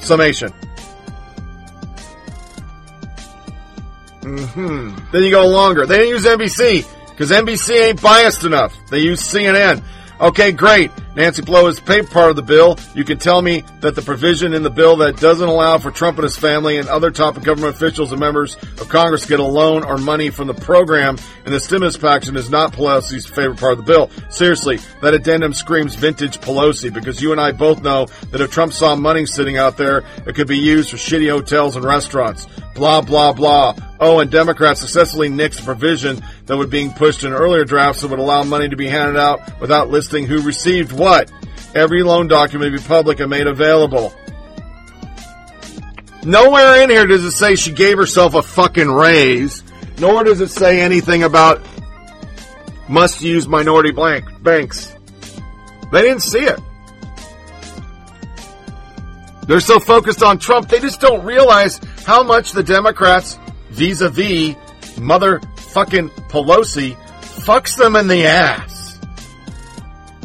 [0.00, 0.52] summation.
[4.22, 5.86] hmm Then you go longer.
[5.86, 8.74] They didn't use NBC because NBC ain't biased enough.
[8.90, 9.82] They use CNN.
[10.20, 10.90] Okay, great.
[11.16, 12.78] Nancy Pelosi paid part of the bill.
[12.94, 16.18] You can tell me that the provision in the bill that doesn't allow for Trump
[16.18, 19.84] and his family and other top government officials and members of Congress get a loan
[19.84, 23.78] or money from the program in the stimulus package is not Pelosi's favorite part of
[23.78, 24.10] the bill.
[24.30, 28.72] Seriously, that addendum screams vintage Pelosi because you and I both know that if Trump
[28.72, 32.46] saw money sitting out there, it could be used for shitty hotels and restaurants.
[32.74, 33.74] Blah, blah, blah.
[33.98, 38.08] Oh, and Democrats successfully nixed a provision that was being pushed in earlier drafts that
[38.08, 41.07] would allow money to be handed out without listing who received what.
[41.08, 41.32] But
[41.74, 44.12] every loan document be public and made available.
[46.22, 49.62] Nowhere in here does it say she gave herself a fucking raise,
[49.98, 51.64] nor does it say anything about
[52.90, 54.94] must use minority blank banks.
[55.92, 56.60] They didn't see it.
[59.46, 63.38] They're so focused on Trump, they just don't realize how much the Democrats,
[63.70, 64.56] vis-a-vis
[64.98, 66.96] motherfucking Pelosi,
[67.46, 68.77] fucks them in the ass.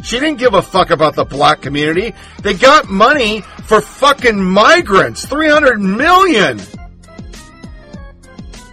[0.04, 2.14] She didn't give a fuck about the black community.
[2.42, 5.24] They got money for fucking migrants.
[5.24, 6.60] 300 million.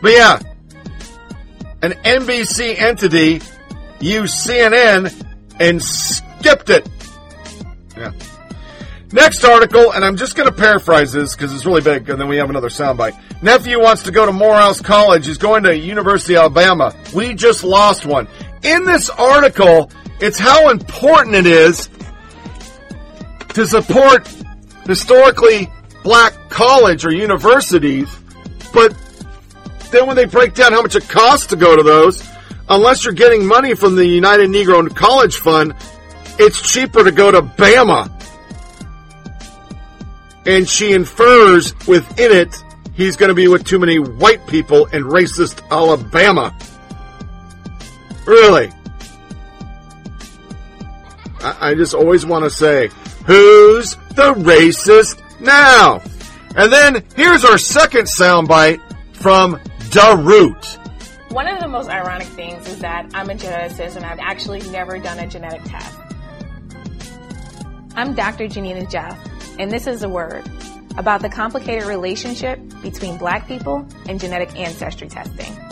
[0.02, 0.40] But yeah,
[1.82, 3.42] an NBC entity
[4.02, 5.26] used CNN
[5.60, 6.90] and skipped it.
[7.96, 8.12] Yeah.
[9.14, 12.28] Next article, and I'm just going to paraphrase this because it's really big, and then
[12.28, 13.18] we have another soundbite.
[13.42, 15.28] Nephew wants to go to Morehouse College.
[15.28, 16.94] He's going to University of Alabama.
[17.14, 18.28] We just lost one.
[18.64, 19.92] In this article,
[20.22, 21.90] it's how important it is
[23.50, 24.28] to support
[24.86, 25.70] historically
[26.04, 28.08] black college or universities,
[28.74, 28.96] but
[29.92, 32.24] then when they break down how much it costs to go to those,
[32.70, 35.76] unless you're getting money from the United Negro College Fund,
[36.40, 38.10] it's cheaper to go to Bama.
[40.46, 42.56] And she infers within it
[42.96, 46.56] he's going to be with too many white people in racist Alabama.
[48.26, 48.72] Really?
[51.44, 52.88] I, I just always want to say,
[53.26, 56.02] who's the racist now?
[56.56, 58.80] And then here's our second soundbite
[59.14, 59.60] from
[59.92, 60.78] The Root.
[61.32, 65.00] One of the most ironic things is that I'm a geneticist and I've actually never
[65.00, 65.98] done a genetic test.
[67.96, 68.48] I'm Dr.
[68.48, 69.18] Janina Jeff,
[69.60, 70.44] and this is a word
[70.98, 75.71] about the complicated relationship between black people and genetic ancestry testing.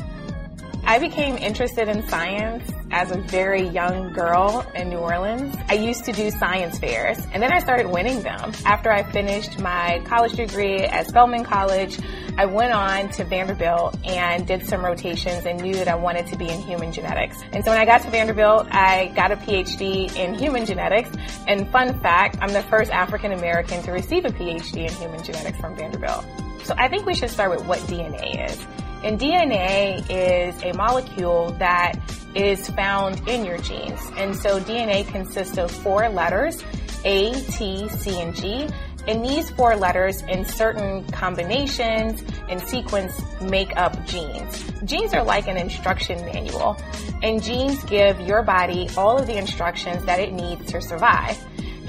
[0.90, 5.56] I became interested in science as a very young girl in New Orleans.
[5.68, 8.54] I used to do science fairs and then I started winning them.
[8.66, 12.00] After I finished my college degree at Spelman College,
[12.40, 16.36] I went on to Vanderbilt and did some rotations and knew that I wanted to
[16.36, 17.40] be in human genetics.
[17.54, 21.12] And so when I got to Vanderbilt, I got a PhD in human genetics.
[21.48, 25.60] And fun fact, I'm the first African American to receive a PhD in human genetics
[25.60, 26.26] from Vanderbilt.
[26.64, 28.66] So I think we should start with what DNA is.
[29.04, 31.98] And DNA is a molecule that
[32.36, 34.00] is found in your genes.
[34.18, 36.64] And so DNA consists of four letters,
[37.06, 38.68] A, T, C, and G.
[39.08, 44.64] And these four letters in certain combinations and sequence make up genes.
[44.84, 46.78] Genes are like an instruction manual
[47.22, 51.38] and genes give your body all of the instructions that it needs to survive.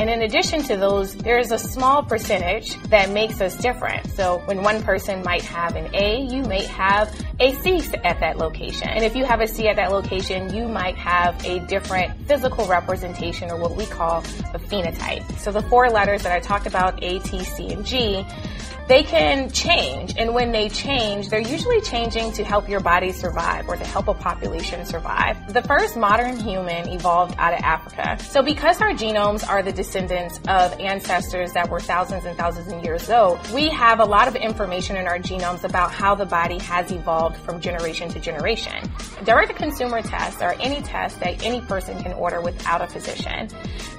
[0.00, 4.10] And in addition to those, there is a small percentage that makes us different.
[4.12, 8.38] So when one person might have an A, you may have a C at that
[8.38, 8.88] location.
[8.88, 12.64] And if you have a C at that location, you might have a different physical
[12.66, 14.20] representation or what we call
[14.54, 15.38] a phenotype.
[15.38, 18.24] So the four letters that I talked about, A, T, C, and G,
[18.90, 20.14] they can change.
[20.18, 24.08] And when they change, they're usually changing to help your body survive or to help
[24.08, 25.52] a population survive.
[25.52, 28.18] The first modern human evolved out of Africa.
[28.24, 32.84] So because our genomes are the descendants of ancestors that were thousands and thousands of
[32.84, 36.58] years old, we have a lot of information in our genomes about how the body
[36.58, 38.88] has evolved from generation to generation.
[39.24, 43.48] Direct to consumer tests are any test that any person can order without a physician.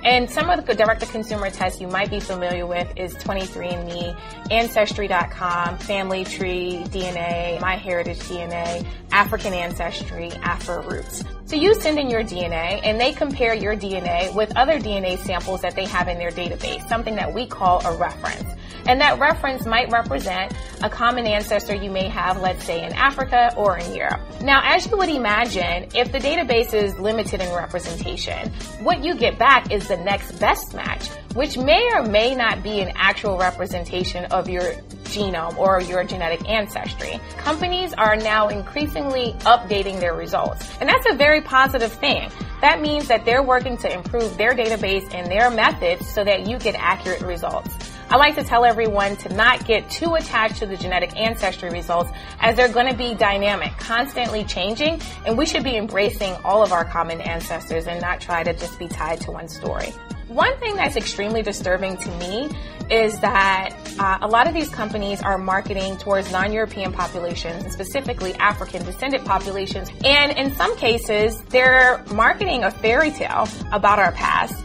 [0.05, 4.17] And some of the direct to consumer tests you might be familiar with is 23andMe,
[4.49, 11.23] Ancestry.com, Family Tree DNA, MyHeritage DNA, African Ancestry, Afro Roots.
[11.45, 15.61] So you send in your DNA and they compare your DNA with other DNA samples
[15.61, 18.49] that they have in their database, something that we call a reference.
[18.88, 23.53] And that reference might represent a common ancestor you may have, let's say in Africa
[23.55, 24.21] or in Europe.
[24.41, 28.51] Now, as you would imagine, if the database is limited in representation,
[28.82, 32.82] what you get back is the next best match, which may or may not be
[32.82, 34.73] an actual representation of your
[35.03, 37.19] genome or your genetic ancestry.
[37.38, 40.69] Companies are now increasingly updating their results.
[40.79, 42.32] And that's a very positive thing.
[42.62, 46.59] That means that they're working to improve their database and their methods so that you
[46.59, 47.76] get accurate results.
[48.12, 52.12] I like to tell everyone to not get too attached to the genetic ancestry results
[52.39, 56.72] as they're going to be dynamic, constantly changing, and we should be embracing all of
[56.72, 59.93] our common ancestors and not try to just be tied to one story.
[60.32, 62.49] One thing that's extremely disturbing to me
[62.89, 68.34] is that uh, a lot of these companies are marketing towards non-European populations, and specifically
[68.36, 69.89] African descendant populations.
[70.05, 74.55] And in some cases, they're marketing a fairy tale about our past.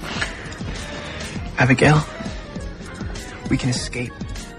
[1.58, 2.00] Abigail,
[3.50, 4.12] we can escape.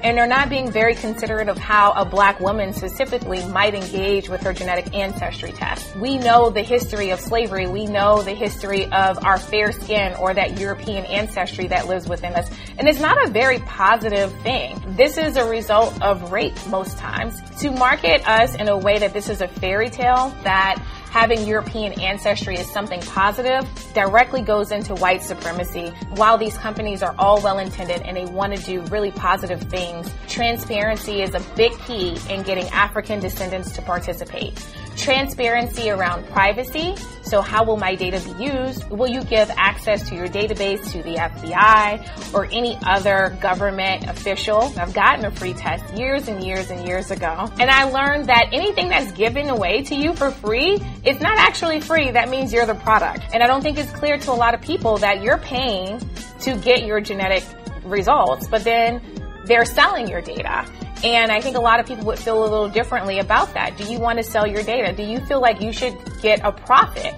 [0.03, 4.41] And they're not being very considerate of how a black woman specifically might engage with
[4.41, 5.95] her genetic ancestry test.
[5.95, 7.65] We know the history of slavery.
[7.67, 12.33] We know the history of our fair skin or that European ancestry that lives within
[12.33, 12.49] us.
[12.77, 14.79] And it's not a very positive thing.
[14.95, 17.41] This is a result of rape most times.
[17.61, 20.81] To market us in a way that this is a fairy tale, that
[21.17, 25.87] having European ancestry is something positive directly goes into white supremacy.
[26.11, 30.11] While these companies are all well intended and they want to do really positive things,
[30.27, 34.63] transparency is a big key in getting African descendants to participate.
[34.97, 36.95] Transparency around privacy.
[37.21, 38.89] So how will my data be used?
[38.89, 44.73] Will you give access to your database to the FBI or any other government official?
[44.77, 47.51] I've gotten a free test years and years and years ago.
[47.59, 51.81] And I learned that anything that's given away to you for free, it's not actually
[51.81, 52.11] free.
[52.11, 53.25] That means you're the product.
[53.33, 55.99] And I don't think it's clear to a lot of people that you're paying
[56.41, 57.43] to get your genetic
[57.83, 59.01] results, but then
[59.45, 60.65] they're selling your data.
[61.03, 63.77] And I think a lot of people would feel a little differently about that.
[63.77, 64.93] Do you want to sell your data?
[64.93, 67.13] Do you feel like you should get a profit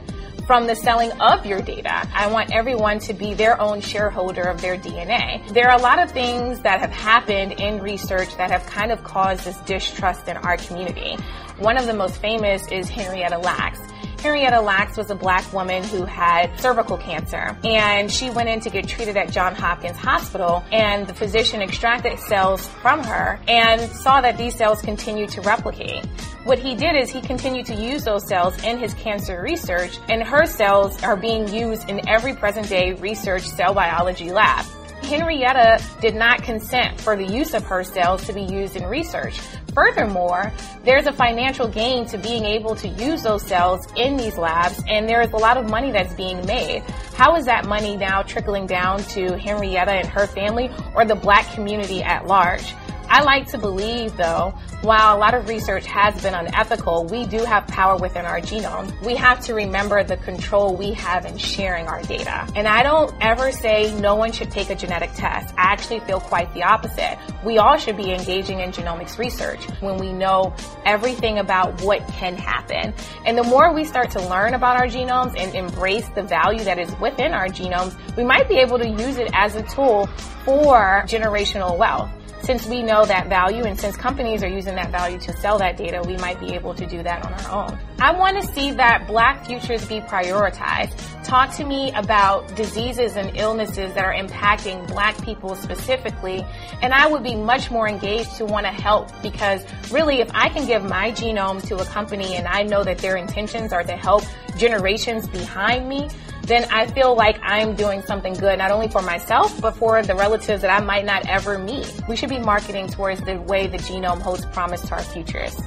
[0.45, 2.07] from the selling of your data?
[2.13, 5.47] I want everyone to be their own shareholder of their DNA.
[5.53, 9.03] There are a lot of things that have happened in research that have kind of
[9.03, 11.15] caused this distrust in our community.
[11.59, 13.79] One of the most famous is Henrietta Lacks.
[14.19, 18.69] Henrietta Lacks was a black woman who had cervical cancer and she went in to
[18.69, 24.19] get treated at Johns Hopkins Hospital and the physician extracted cells from her and saw
[24.19, 26.05] that these cells continued to replicate.
[26.43, 30.21] What he did is he continued to use those cells in his cancer research and
[30.21, 34.65] her cells are being used in every present day research cell biology lab.
[35.03, 39.39] Henrietta did not consent for the use of her cells to be used in research.
[39.73, 40.51] Furthermore,
[40.83, 45.07] there's a financial gain to being able to use those cells in these labs, and
[45.07, 46.81] there is a lot of money that's being made.
[47.15, 51.51] How is that money now trickling down to Henrietta and her family or the black
[51.53, 52.73] community at large?
[53.09, 57.43] I like to believe, though, while a lot of research has been unethical, we do
[57.43, 58.89] have power within our genome.
[59.03, 62.47] We have to remember the control we have in sharing our data.
[62.55, 65.55] And I don't ever say no one should take a genetic test.
[65.57, 67.17] I actually feel quite the opposite.
[67.43, 70.53] We all should be engaging in genomics research when we know
[70.85, 72.93] everything about what can happen.
[73.25, 76.77] And the more we start to learn about our genomes and embrace the value that
[76.77, 80.05] is within our genomes, we might be able to use it as a tool
[80.45, 82.11] for generational wealth
[82.41, 85.77] since we know that value and since companies are using that value to sell that
[85.77, 87.79] data, we might be able to do that on our own.
[87.99, 91.23] I want to see that black futures be prioritized.
[91.23, 96.45] Talk to me about diseases and illnesses that are impacting black people specifically,
[96.81, 100.49] and I would be much more engaged to want to help because really if I
[100.49, 103.95] can give my genome to a company and I know that their intentions are to
[103.95, 104.23] help
[104.59, 106.09] generations behind me,
[106.43, 110.15] then I feel like I'm doing something good, not only for myself, but for the
[110.15, 111.91] relatives that I might not ever meet.
[112.07, 115.59] We should be marketing towards the way the genome holds promise to our futures.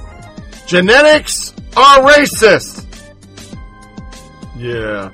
[0.67, 2.85] Genetics are racist.
[4.57, 5.11] Yeah.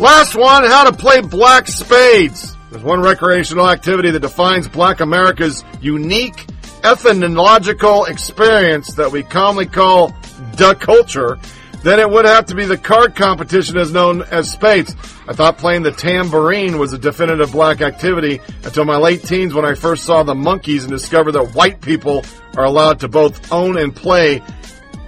[0.00, 2.56] Last one, how to play black spades.
[2.70, 6.46] There's one recreational activity that defines black America's unique
[6.82, 10.08] ethnological experience that we commonly call
[10.56, 11.38] the culture.
[11.84, 14.96] Then it would have to be the card competition as known as spades.
[15.28, 19.66] I thought playing the tambourine was a definitive black activity until my late teens when
[19.66, 22.24] I first saw the Monkees and discovered that white people
[22.56, 24.42] are allowed to both own and play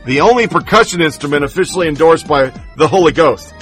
[0.05, 3.55] the only percussion instrument officially endorsed by the Holy Ghost.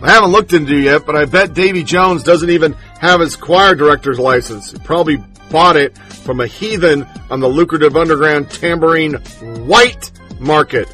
[0.00, 3.34] I haven't looked into it yet, but I bet Davy Jones doesn't even have his
[3.34, 4.70] choir director's license.
[4.70, 5.16] He probably
[5.50, 9.14] bought it from a heathen on the lucrative underground tambourine
[9.66, 10.88] white market.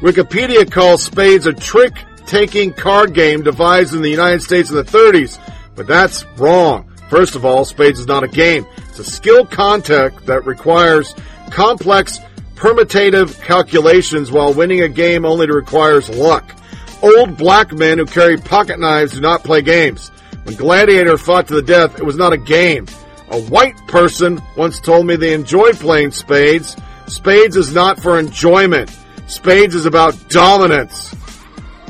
[0.00, 1.92] Wikipedia calls spades a trick
[2.24, 5.40] taking card game devised in the United States in the 30s,
[5.74, 6.88] but that's wrong.
[7.08, 8.64] First of all, spades is not a game.
[8.76, 11.16] It's a skill contact that requires
[11.50, 12.20] complex
[12.54, 16.54] permutative calculations while winning a game only requires luck.
[17.02, 20.10] Old black men who carry pocket knives do not play games.
[20.44, 22.86] When Gladiator fought to the death, it was not a game.
[23.30, 26.76] A white person once told me they enjoyed playing spades.
[27.08, 28.96] Spades is not for enjoyment.
[29.28, 31.14] Spades is about dominance.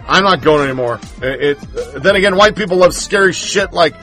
[0.09, 0.99] I'm not going anymore.
[1.22, 3.95] It, it, then again, white people love scary shit like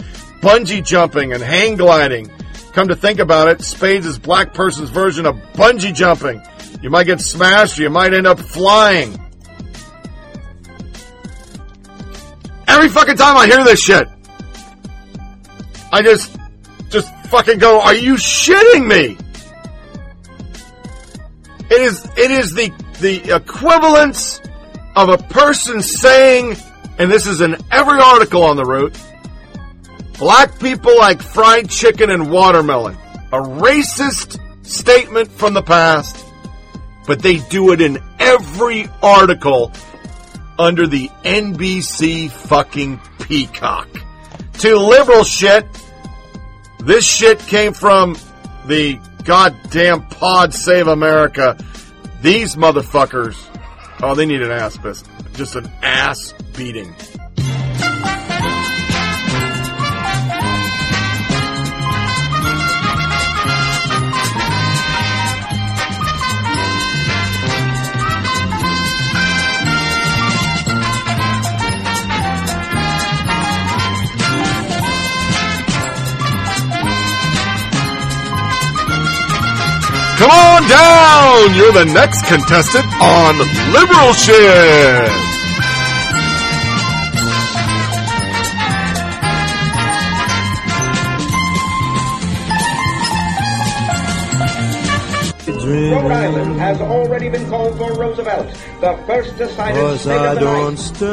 [0.42, 2.32] bungee jumping and hang gliding.
[2.72, 6.42] Come to think about it, spades is black person's version of bungee jumping.
[6.82, 9.20] You might get smashed, you might end up flying.
[12.68, 14.08] Every fucking time I hear this shit,
[15.92, 16.36] I just,
[16.90, 19.18] just fucking go, are you shitting me?
[21.72, 24.40] It is, it is the, the equivalence
[24.96, 26.56] of a person saying,
[26.98, 28.98] and this is in every article on the Root,
[30.18, 32.96] black people like fried chicken and watermelon.
[33.32, 36.26] A racist statement from the past,
[37.06, 39.72] but they do it in every article
[40.58, 43.90] under the NBC fucking peacock.
[44.60, 45.66] To liberal shit,
[46.80, 48.16] this shit came from
[48.68, 51.58] the goddamn Pod Save America.
[52.22, 53.36] These motherfuckers,
[54.02, 54.78] oh, they need an ass
[55.34, 56.94] just an ass beating.
[80.18, 81.56] Come on down!
[81.56, 83.38] You're the next contestant on
[83.74, 85.12] Liberal Shit!
[95.48, 98.48] Rhode Island has already been called for Roosevelt,
[98.82, 100.80] the first decided Cause state I of the don't night.
[100.80, 101.06] stand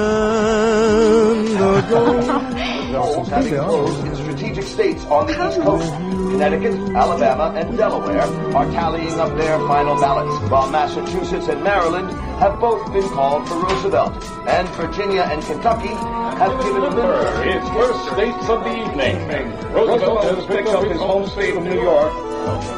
[2.94, 3.24] alone.
[3.24, 8.70] Those having closed in strategic states on the East Coast, Connecticut, Alabama, and Delaware are
[8.72, 14.12] tallying up their final ballots, while Massachusetts and Maryland have both been called for Roosevelt,
[14.48, 19.16] and Virginia and Kentucky have given Lindbergh His first states of the evening.
[19.72, 22.12] Roosevelt has picked up his home state of New York,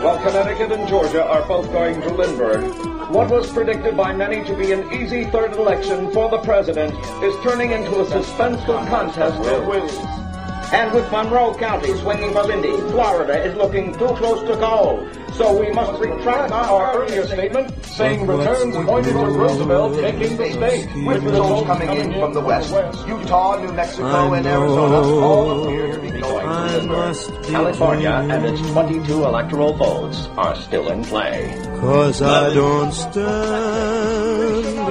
[0.03, 3.11] while Connecticut and Georgia are both going to Lindbergh.
[3.11, 7.35] What was predicted by many to be an easy third election for the president is
[7.43, 10.24] turning into a suspenseful contest of wills.
[10.73, 15.07] And with Monroe County swinging for Lindy, Florida is looking too close to call.
[15.35, 20.87] So we must retract our earlier statement saying returns pointed to Roosevelt taking the state.
[21.05, 22.73] with results coming in from the west.
[23.07, 27.45] Utah, New Mexico, and Arizona all appear to be going to the Lindbergh.
[27.47, 31.53] California and its 22 electoral votes are still in play.
[31.81, 33.25] Cause I don't stand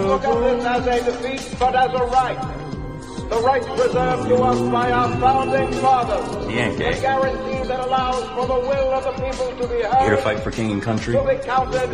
[0.07, 2.72] Look at this as a defeat, but as a right.
[3.33, 6.45] The right reserved to us by our founding fathers.
[6.51, 6.99] He ain't gay.
[6.99, 10.21] A guarantee that allows for the will of the people to be heard, Here to
[10.21, 11.15] fight for king and country.
[11.15, 11.89] to be counted,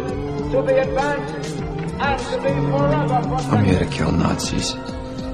[0.52, 3.54] to be advanced, and to be forever protected.
[3.54, 4.76] I'm here to kill Nazis.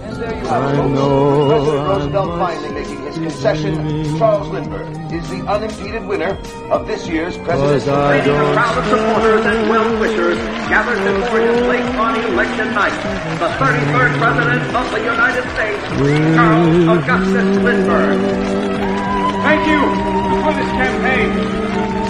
[0.06, 4.18] I know President Roosevelt finally making his concession.
[4.18, 6.38] Charles Lindbergh is the unimpeded winner
[6.70, 8.34] of this year's presidential I election.
[8.34, 10.38] don't crowd of supporters and well-wishers
[10.70, 12.94] gathered before his late on election night.
[13.40, 18.22] The 33rd President of the United States, Charles Augustus Lindbergh.
[19.42, 19.82] Thank you
[20.44, 22.05] for this campaign.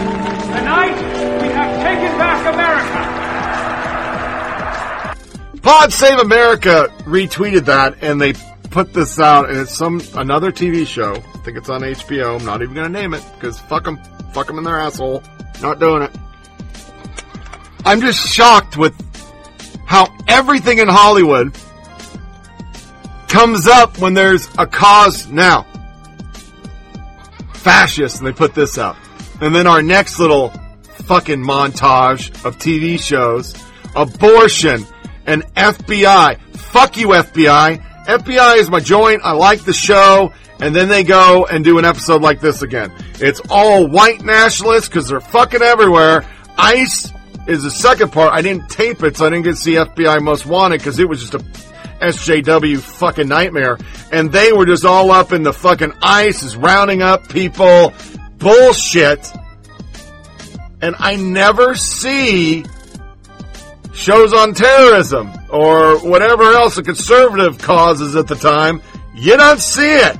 [5.65, 8.33] Pod Save America retweeted that and they
[8.69, 11.15] put this out and it's some another TV show.
[11.15, 12.39] I think it's on HBO.
[12.39, 13.99] I'm not even going to name it because fuck them.
[14.31, 15.23] Fuck them in their asshole.
[15.63, 16.11] Not doing it.
[17.83, 18.93] I'm just shocked with
[19.87, 21.57] how everything in Hollywood
[23.27, 25.65] comes up when there's a cause now.
[27.55, 28.97] Fascists, and they put this up.
[29.41, 30.49] And then our next little
[31.07, 33.55] fucking montage of TV shows
[33.95, 34.85] abortion
[35.25, 36.39] and FBI.
[36.57, 38.05] Fuck you, FBI.
[38.05, 39.21] FBI is my joint.
[39.23, 40.31] I like the show.
[40.59, 42.91] And then they go and do an episode like this again.
[43.15, 46.25] It's all white nationalists because they're fucking everywhere.
[46.57, 47.11] ICE
[47.47, 48.33] is the second part.
[48.33, 51.09] I didn't tape it, so I didn't get to see FBI Most Wanted because it
[51.09, 51.39] was just a
[51.99, 53.77] SJW fucking nightmare.
[54.11, 57.93] And they were just all up in the fucking ICE is rounding up people.
[58.37, 59.29] Bullshit.
[60.81, 62.65] And I never see
[63.95, 68.81] shows on terrorism or whatever else a conservative causes at the time.
[69.15, 70.17] You don't see it.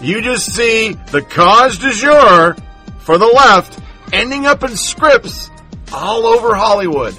[0.00, 2.56] You just see the cause du jour
[3.00, 3.80] for the left
[4.12, 5.50] ending up in scripts
[5.92, 7.16] all over Hollywood.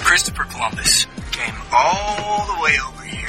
[0.00, 3.28] Christopher Columbus came all the way over here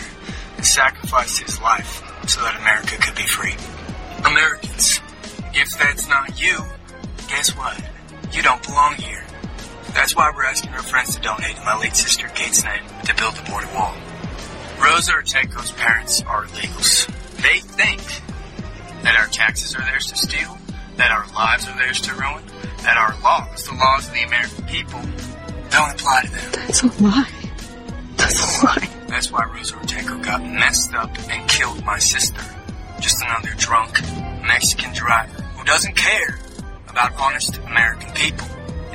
[0.55, 3.55] and sacrificed his life so that America could be free.
[4.25, 5.01] Americans,
[5.53, 6.57] if that's not you,
[7.27, 7.79] guess what?
[8.31, 9.25] You don't belong here.
[9.99, 13.13] That's why we're asking our friends to donate in my late sister Kate's name to
[13.15, 13.93] build the border wall.
[14.81, 17.05] Rosa Orteco's parents are illegals.
[17.41, 17.99] They think
[19.03, 20.57] that our taxes are theirs to steal,
[20.95, 22.41] that our lives are theirs to ruin,
[22.83, 25.01] that our laws, the laws of the American people,
[25.69, 26.51] don't apply to them.
[26.53, 27.31] That's a lie.
[28.15, 28.89] That's a lie.
[29.09, 32.41] That's why Rosa Orteco got messed up and killed my sister.
[33.01, 34.01] Just another drunk
[34.47, 36.39] Mexican driver who doesn't care
[36.87, 38.47] about honest American people.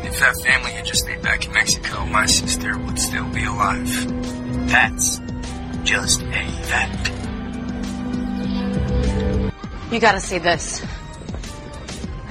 [0.05, 3.45] And if that family had just stayed back in Mexico, my sister would still be
[3.45, 4.69] alive.
[4.69, 5.19] That's
[5.83, 7.11] just a fact.
[9.91, 10.85] You gotta see this.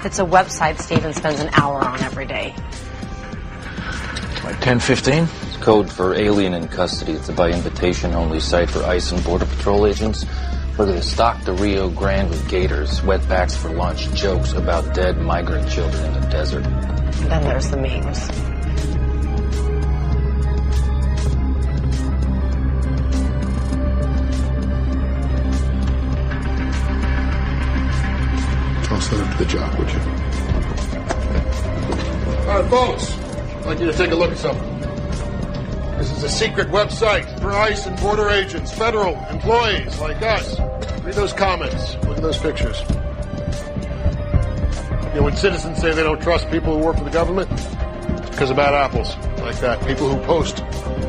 [0.04, 2.54] It's a website Steven spends an hour on every day.
[4.44, 5.28] Like 1015?
[5.62, 7.14] Code for alien in custody.
[7.14, 10.26] It's a by invitation only site for ICE and Border Patrol agents.
[10.76, 15.20] Look at the stock the Rio Grande with gators, wetbacks for lunch, jokes about dead
[15.20, 16.66] migrant children in the desert.
[16.66, 18.28] And then there's the memes.
[28.88, 30.00] Toss that up to the jock, would you?
[32.50, 33.16] All right, folks.
[33.20, 34.93] I'd like you to take a look at something.
[35.98, 40.60] This is a secret website for ICE and border agents, federal employees like us.
[41.04, 41.96] Read those comments.
[42.04, 42.82] Look at those pictures.
[45.14, 48.30] You know, when citizens say they don't trust people who work for the government, it's
[48.32, 49.80] because of bad apples like that.
[49.86, 50.62] People who post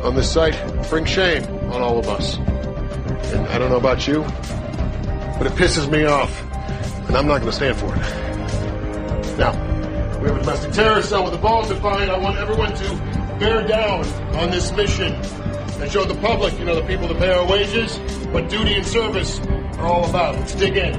[0.05, 0.55] on this site
[0.91, 2.37] bring shame on all of us.
[2.37, 4.21] And I don't know about you,
[5.39, 6.43] but it pisses me off,
[7.09, 9.39] and I'm not going to stand for it.
[9.39, 9.53] Now,
[10.21, 12.11] we have a domestic terrorist cell with a bone to find.
[12.11, 14.05] I want everyone to bear down
[14.37, 17.99] on this mission and show the public, you know, the people that pay our wages,
[18.29, 19.41] what duty and service
[19.79, 20.37] are all about.
[20.37, 20.95] Let's dig in.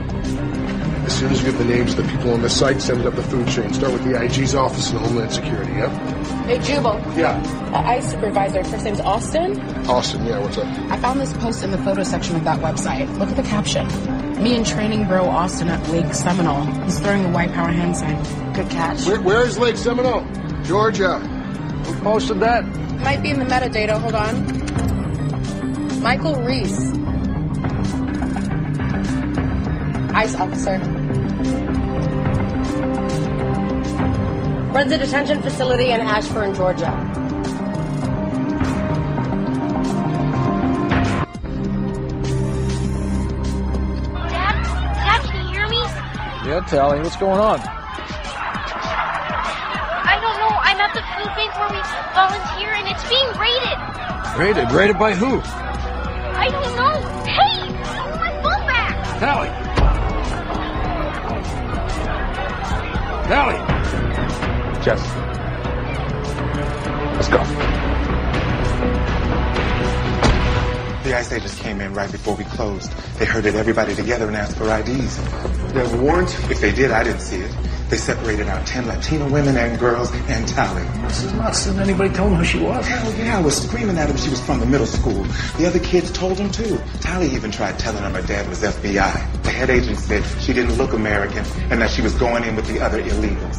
[1.05, 3.07] As soon as you get the names of the people on the site, send it
[3.07, 3.71] up the food chain.
[3.73, 5.91] Start with the IG's office and Homeland Security, yep?
[6.45, 6.99] Hey, Jubal.
[7.15, 7.39] Yeah.
[7.73, 9.59] Uh, ICE supervisor, first name's Austin.
[9.87, 10.65] Austin, yeah, what's up?
[10.89, 13.07] I found this post in the photo section of that website.
[13.19, 13.87] Look at the caption.
[14.43, 16.65] Me and training bro Austin at Lake Seminole.
[16.83, 18.15] He's throwing the white power hand sign.
[18.53, 19.05] Good catch.
[19.05, 20.25] Where, where is Lake Seminole?
[20.63, 21.34] Georgia.
[21.85, 22.65] Who posted that?
[23.01, 23.99] Might be in the metadata.
[23.99, 26.01] Hold on.
[26.01, 26.91] Michael Reese.
[30.15, 30.79] ICE officer.
[34.71, 36.91] Runs a detention facility in Ashburn, Georgia.
[44.29, 44.63] Dad?
[44.95, 45.77] Dad, can you hear me?
[46.47, 47.84] Yeah, Tally, what's going on?
[52.15, 53.77] Volunteer and it's being raided.
[54.39, 54.71] Raided?
[54.71, 55.41] Raided by who?
[55.43, 56.95] I don't know.
[57.25, 57.67] Hey!
[57.83, 58.95] I want my phone back!
[59.19, 59.49] Tally!
[63.27, 63.59] Tally!
[64.81, 65.03] Jess.
[67.15, 67.43] Let's go.
[71.03, 72.91] The ICE agents came in right before we closed.
[73.19, 75.17] They herded everybody together and asked for IDs.
[75.73, 76.33] There weren't.
[76.49, 77.51] If they did, I didn't see it.
[77.89, 80.83] They separated out 10 Latino women and girls and Tally.
[81.03, 82.85] This is not something anybody told him who she was.
[82.87, 85.23] Hell yeah, I was screaming at him she was from the middle school.
[85.57, 86.79] The other kids told him too.
[87.01, 89.43] Tally even tried telling him her dad was FBI.
[89.43, 92.67] The head agent said she didn't look American and that she was going in with
[92.67, 93.55] the other illegals.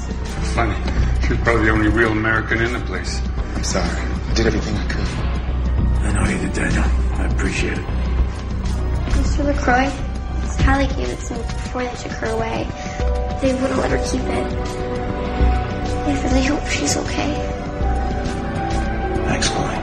[0.54, 0.74] Funny.
[1.22, 3.22] She was probably the only real American in the place.
[3.54, 3.88] I'm sorry.
[3.88, 5.06] I did everything I could.
[6.04, 6.84] I know you did, Daniel.
[7.14, 7.84] I appreciate it.
[9.16, 9.44] Mr.
[9.44, 9.90] LaCroix,
[10.44, 12.68] it's Tally gave it to me before they took her away.
[13.40, 14.52] They wouldn't let her keep it.
[16.06, 17.34] I really hope she's okay.
[19.26, 19.76] Thanks, Chloe.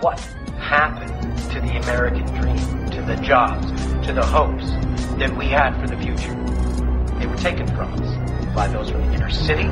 [0.00, 0.18] What
[0.58, 3.66] happened to the American dream, to the jobs,
[4.06, 4.70] to the hopes
[5.18, 6.34] that we had for the future?
[7.18, 9.68] They were taken from us by those from the inner city,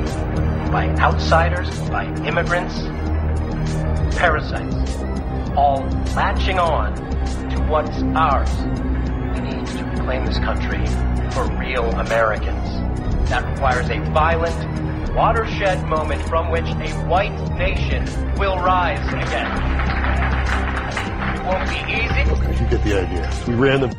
[0.71, 2.79] by outsiders, by immigrants,
[4.17, 4.97] parasites,
[5.55, 5.83] all
[6.15, 6.93] latching on
[7.49, 8.49] to what's ours.
[10.07, 13.29] We need to reclaim this country for real Americans.
[13.29, 18.05] That requires a violent watershed moment from which a white nation
[18.37, 19.51] will rise again.
[21.35, 22.31] It won't be easy.
[22.31, 23.33] Okay, you get the idea.
[23.47, 23.91] We ran them.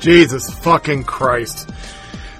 [0.00, 1.70] Jesus fucking Christ.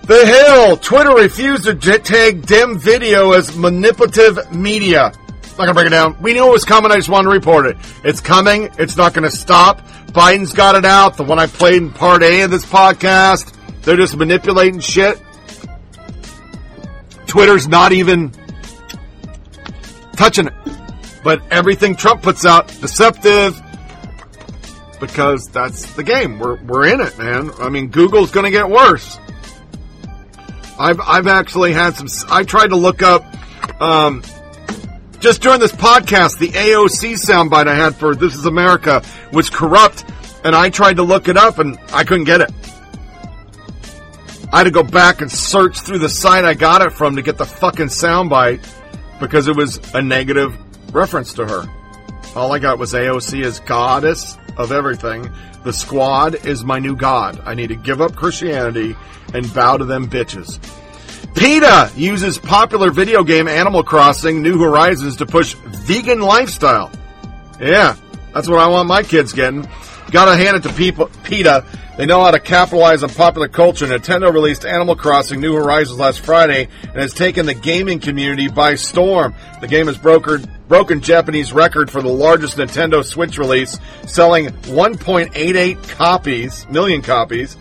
[0.03, 0.77] The Hill!
[0.77, 5.13] Twitter refused to j- tag Dem video as manipulative media.
[5.57, 6.21] Not gonna break it down.
[6.21, 7.77] We knew it was coming, I just wanted to report it.
[8.03, 9.87] It's coming, it's not gonna stop.
[10.09, 13.55] Biden's got it out, the one I played in part A of this podcast.
[13.83, 15.21] They're just manipulating shit.
[17.27, 18.33] Twitter's not even
[20.17, 20.53] touching it.
[21.23, 23.61] But everything Trump puts out, deceptive,
[25.01, 26.39] because that's the game.
[26.39, 27.51] We're, we're in it, man.
[27.59, 29.19] I mean, Google's gonna get worse.
[30.79, 33.25] I've, I've actually had some, I tried to look up,
[33.81, 34.23] um,
[35.25, 39.03] just during this podcast, the AOC soundbite I had for This is America
[39.33, 40.05] was corrupt,
[40.45, 42.53] and I tried to look it up and I couldn't get it.
[44.53, 47.22] I had to go back and search through the site I got it from to
[47.22, 48.68] get the fucking soundbite
[49.18, 50.55] because it was a negative
[50.95, 51.64] reference to her.
[52.37, 55.33] All I got was AOC is goddess of everything.
[55.64, 57.41] The squad is my new god.
[57.47, 58.95] I need to give up Christianity
[59.33, 60.61] and bow to them bitches.
[61.35, 66.91] PETA uses popular video game Animal Crossing New Horizons to push vegan lifestyle.
[67.61, 67.97] Yeah,
[68.32, 69.68] that's what I want my kids getting.
[70.11, 71.64] Gotta hand it to people, PETA.
[71.97, 73.87] They know how to capitalize on popular culture.
[73.87, 78.76] Nintendo released Animal Crossing New Horizons last Friday and has taken the gaming community by
[78.76, 79.35] storm.
[79.61, 85.89] The game has brokered, broken Japanese record for the largest Nintendo Switch release, selling 1.88
[85.89, 87.57] copies, million copies.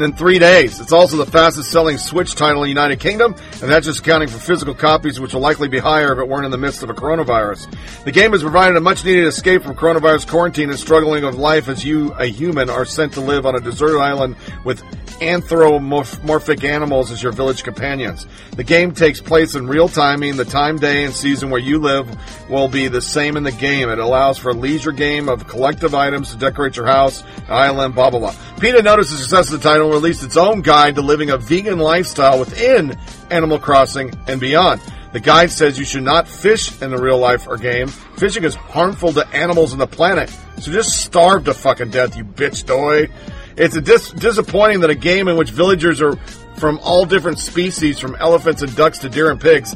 [0.00, 0.80] In three days.
[0.80, 4.28] It's also the fastest selling Switch title in the United Kingdom, and that's just accounting
[4.28, 6.90] for physical copies, which will likely be higher if it weren't in the midst of
[6.90, 7.66] a coronavirus.
[8.04, 11.68] The game has provided a much needed escape from coronavirus quarantine and struggling with life
[11.68, 14.82] as you, a human, are sent to live on a deserted island with
[15.20, 18.26] anthropomorphic animals as your village companions.
[18.56, 21.78] The game takes place in real time, meaning the time, day, and season where you
[21.78, 22.08] live
[22.48, 23.88] will be the same in the game.
[23.88, 28.10] It allows for a leisure game of collective items to decorate your house, island, blah,
[28.10, 28.34] blah, blah.
[28.60, 31.38] PETA noticed the success of the title and released its own guide to living a
[31.38, 32.98] vegan lifestyle within
[33.30, 34.80] Animal Crossing and beyond.
[35.12, 37.88] The guide says you should not fish in the real life or game.
[37.88, 40.30] Fishing is harmful to animals and the planet.
[40.58, 43.08] So just starve to fucking death, you bitch doy.
[43.56, 46.16] It's a dis- disappointing that a game in which villagers are
[46.56, 49.74] from all different species, from elephants and ducks to deer and pigs,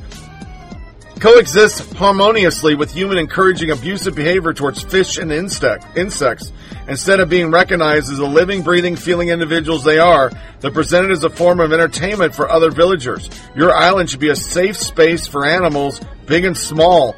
[1.22, 6.50] coexist harmoniously with human encouraging abusive behavior towards fish and insect, insects.
[6.88, 11.22] Instead of being recognized as the living, breathing, feeling individuals they are, they're presented as
[11.22, 13.30] a form of entertainment for other villagers.
[13.54, 17.14] Your island should be a safe space for animals, big and small.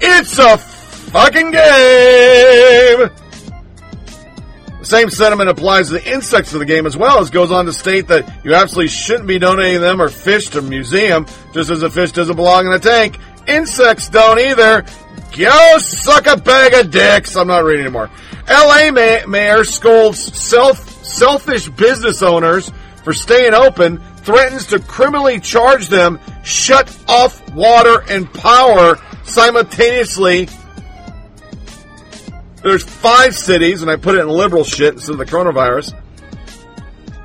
[0.00, 3.10] It's a fucking game!
[4.78, 7.66] The same sentiment applies to the insects of the game as well, as goes on
[7.66, 11.70] to state that you absolutely shouldn't be donating them or fish to a museum, just
[11.70, 13.18] as a fish doesn't belong in a tank.
[13.48, 14.84] Insects don't either.
[15.36, 17.36] Go suck a bag of dicks.
[17.36, 18.10] I'm not reading anymore.
[18.48, 22.70] LA ma- mayor scolds self selfish business owners
[23.02, 30.48] for staying open, threatens to criminally charge them, shut off water and power simultaneously.
[32.62, 35.94] There's five cities, and I put it in liberal shit instead of the coronavirus,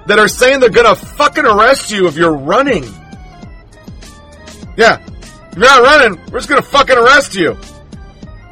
[0.06, 2.86] that are saying they're gonna fucking arrest you if you're running.
[4.78, 5.03] Yeah.
[5.54, 7.56] If you're not running, we're just gonna fucking arrest you.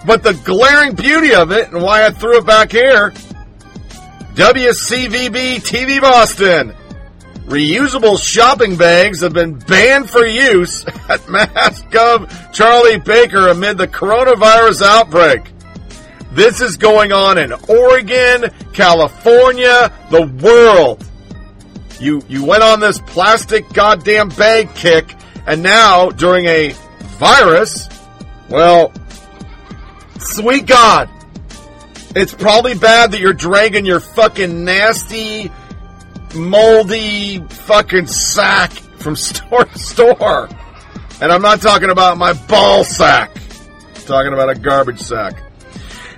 [0.06, 3.10] But the glaring beauty of it, and why I threw it back here,
[4.36, 6.76] WCVB TV Boston.
[7.48, 13.88] Reusable shopping bags have been banned for use at Mass Gov Charlie Baker amid the
[13.88, 15.52] coronavirus outbreak.
[16.34, 21.04] This is going on in Oregon, California, the world.
[22.00, 25.16] You you went on this plastic goddamn bag kick,
[25.48, 26.76] and now during a
[27.22, 27.88] virus,
[28.50, 28.92] well,
[30.18, 31.08] sweet God,
[32.16, 35.52] it's probably bad that you're dragging your fucking nasty,
[36.34, 40.50] moldy fucking sack from store to store.
[41.22, 43.30] And I'm not talking about my ball sack.
[43.96, 45.44] I'm talking about a garbage sack.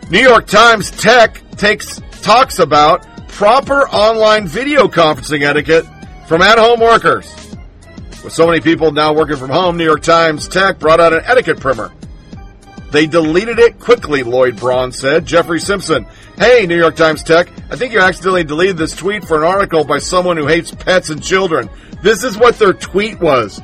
[0.09, 5.85] New York Times Tech takes talks about proper online video conferencing etiquette
[6.29, 7.42] from at-home workers.
[8.23, 11.21] With so many people now working from home, New York Times Tech brought out an
[11.25, 11.91] etiquette primer.
[12.89, 15.25] They deleted it quickly, Lloyd Braun said.
[15.25, 16.05] Jeffrey Simpson.
[16.37, 17.49] Hey, New York Times Tech.
[17.69, 21.09] I think you accidentally deleted this tweet for an article by someone who hates pets
[21.09, 21.69] and children.
[22.01, 23.61] This is what their tweet was.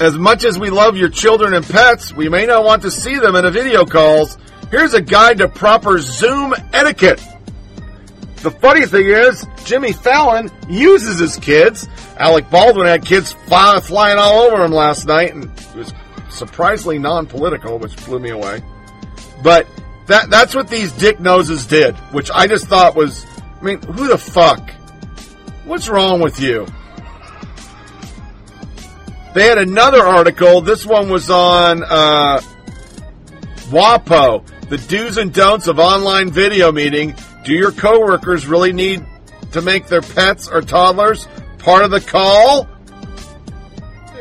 [0.00, 3.18] As much as we love your children and pets, we may not want to see
[3.18, 4.38] them in a video calls.
[4.70, 7.20] Here's a guide to proper Zoom etiquette.
[8.42, 11.88] The funny thing is, Jimmy Fallon uses his kids.
[12.18, 15.92] Alec Baldwin had kids fly, flying all over him last night, and it was
[16.30, 18.62] surprisingly non-political, which blew me away.
[19.42, 19.66] But
[20.06, 23.26] that that's what these dick noses did, which I just thought was,
[23.60, 24.70] I mean, who the fuck?
[25.64, 26.66] What's wrong with you?
[29.34, 30.60] They had another article.
[30.60, 32.40] This one was on uh,
[33.70, 37.14] WAPO, the do's and don'ts of online video meeting.
[37.48, 39.06] Do your coworkers really need
[39.52, 41.26] to make their pets or toddlers
[41.56, 42.68] part of the call?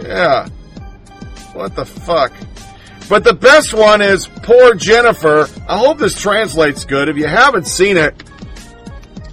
[0.01, 0.47] Yeah.
[1.51, 2.31] What the fuck?
[3.09, 5.49] But the best one is Poor Jennifer.
[5.67, 7.09] I hope this translates good.
[7.09, 8.15] If you haven't seen it,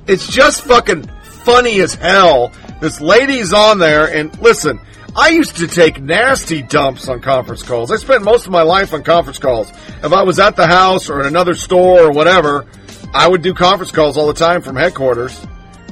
[0.08, 1.08] it's just fucking
[1.44, 2.50] funny as hell.
[2.80, 4.80] This lady's on there, and listen,
[5.14, 7.92] I used to take nasty dumps on conference calls.
[7.92, 9.70] I spent most of my life on conference calls.
[9.70, 12.66] If I was at the house or in another store or whatever,
[13.14, 15.40] I would do conference calls all the time from headquarters.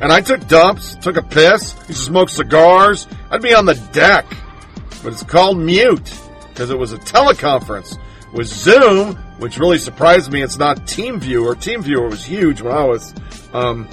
[0.00, 3.06] And I took dumps, took a piss, used to smoke cigars.
[3.30, 4.26] I'd be on the deck.
[5.04, 6.12] But it's called mute
[6.48, 7.96] because it was a teleconference
[8.32, 10.42] with Zoom, which really surprised me.
[10.42, 11.54] It's not TeamViewer.
[11.54, 13.14] TeamViewer was huge when I was
[13.52, 13.88] um,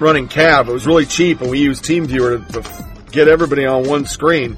[0.00, 0.68] running cab.
[0.68, 4.56] It was really cheap, and we used TeamViewer to, to get everybody on one screen.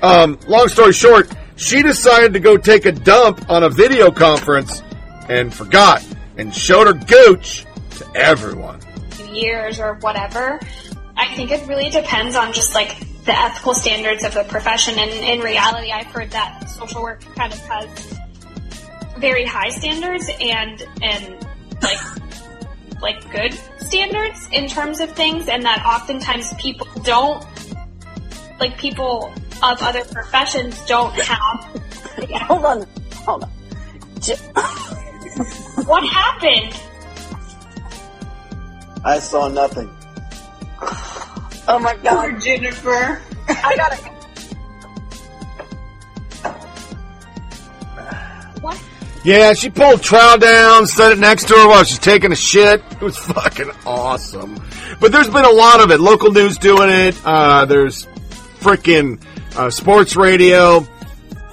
[0.00, 4.82] Um, long story short, she decided to go take a dump on a video conference
[5.28, 6.04] and forgot
[6.36, 7.64] and showed her gooch
[7.98, 8.80] to everyone.
[9.32, 10.60] years or whatever.
[11.16, 14.98] I think it really depends on just like the ethical standards of the profession.
[14.98, 18.18] And in reality, I've heard that social work kind of has
[19.18, 21.46] very high standards and and
[21.80, 21.98] like
[23.00, 27.44] like good standards in terms of things, and that oftentimes people don't,
[28.60, 31.82] like people of other professions don't have.
[32.42, 32.86] Hold on,
[33.24, 33.50] hold on.
[35.86, 36.80] What happened?
[39.04, 39.90] I saw nothing.
[41.68, 42.30] Oh my god.
[42.30, 43.20] Poor Jennifer.
[43.48, 43.96] I gotta.
[48.60, 48.82] What?
[49.24, 52.82] Yeah, she pulled Trow down, set it next to her while she's taking a shit.
[53.02, 54.62] It was fucking awesome.
[55.00, 55.98] But there's been a lot of it.
[55.98, 57.20] Local news doing it.
[57.24, 58.06] Uh, there's
[58.60, 59.20] freaking
[59.56, 60.86] uh, sports radio.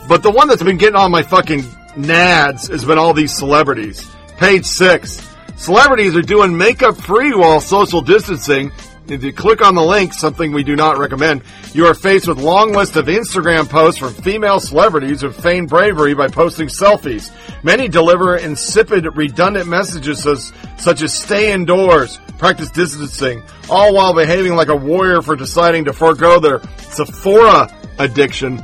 [0.07, 1.63] But the one that's been getting on my fucking
[2.03, 4.09] nads has been all these celebrities.
[4.37, 5.25] Page six.
[5.57, 8.71] Celebrities are doing makeup free while social distancing.
[9.07, 11.41] If you click on the link, something we do not recommend,
[11.73, 16.13] you are faced with long list of Instagram posts from female celebrities who feign bravery
[16.13, 17.31] by posting selfies.
[17.63, 24.55] Many deliver insipid, redundant messages as, such as stay indoors, practice distancing, all while behaving
[24.55, 28.63] like a warrior for deciding to forego their Sephora addiction.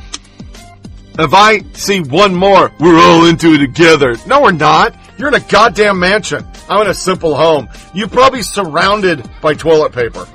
[1.18, 4.16] If I see one more, we're all into it together.
[4.28, 4.96] No, we're not.
[5.18, 6.46] You're in a goddamn mansion.
[6.70, 7.70] I'm in a simple home.
[7.94, 10.28] You're probably surrounded by toilet paper.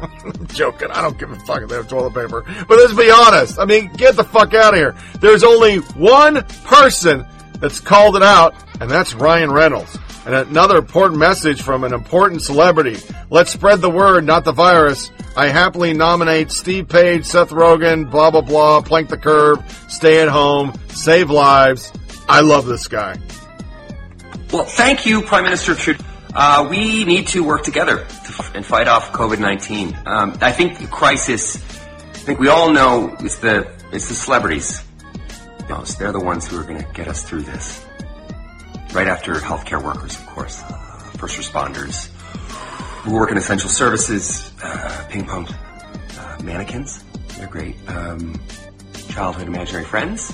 [0.00, 0.90] I'm joking.
[0.92, 2.44] I don't give a fuck if they have toilet paper.
[2.68, 3.58] But let's be honest.
[3.58, 4.94] I mean, get the fuck out of here.
[5.20, 7.26] There's only one person
[7.58, 9.98] that's called it out, and that's Ryan Reynolds.
[10.26, 12.98] And another important message from an important celebrity.
[13.30, 15.10] Let's spread the word, not the virus.
[15.36, 20.28] I happily nominate Steve Page, Seth Rogen, blah, blah, blah, plank the curb, stay at
[20.28, 21.92] home, save lives.
[22.28, 23.18] I love this guy.
[24.52, 26.04] Well, thank you, Prime Minister Trudeau.
[26.34, 30.06] Uh, we need to work together to f- and fight off COVID-19.
[30.06, 34.84] Um, I think the crisis, I think we all know it's the, it's the celebrities.
[35.68, 37.84] You they're the ones who are going to get us through this.
[38.92, 40.72] Right after healthcare workers, of course, uh,
[41.16, 42.08] first responders,
[43.02, 47.04] who work in essential services, uh, ping pong uh, mannequins.
[47.36, 47.76] They're great.
[47.88, 48.40] Um,
[49.08, 50.32] childhood imaginary friends.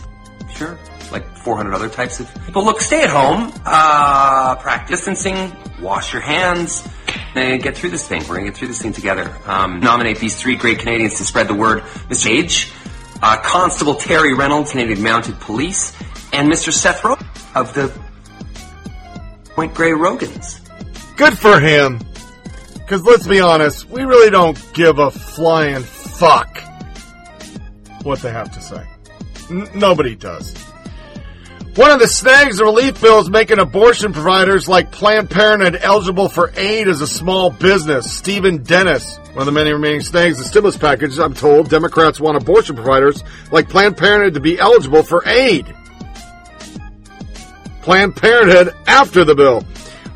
[0.54, 0.78] Sure.
[1.12, 2.64] Like 400 other types of people.
[2.64, 6.88] Look, stay at home, uh, practice distancing, wash your hands,
[7.34, 8.22] and get through this thing.
[8.22, 9.30] We're gonna get through this thing together.
[9.44, 11.82] Um, nominate these three great Canadians to spread the word.
[12.08, 12.30] Mr.
[12.30, 12.72] Age,
[13.22, 15.94] uh, Constable Terry Reynolds, Canadian Mounted Police,
[16.32, 16.72] and Mr.
[16.72, 17.92] Seth Rogen of the
[19.56, 20.60] Point Grey Rogens.
[21.16, 21.98] Good for him.
[22.74, 26.58] Because let's be honest, we really don't give a flying fuck
[28.02, 28.86] what they have to say.
[29.50, 30.54] N- nobody does.
[31.74, 36.28] One of the snags of relief bill is making abortion providers like Planned Parenthood eligible
[36.28, 38.10] for aid as a small business.
[38.10, 42.20] Stephen Dennis, one of the many remaining snags of the stimulus package, I'm told Democrats
[42.20, 45.74] want abortion providers like Planned Parenthood to be eligible for aid.
[47.86, 49.62] Planned Parenthood after the bill.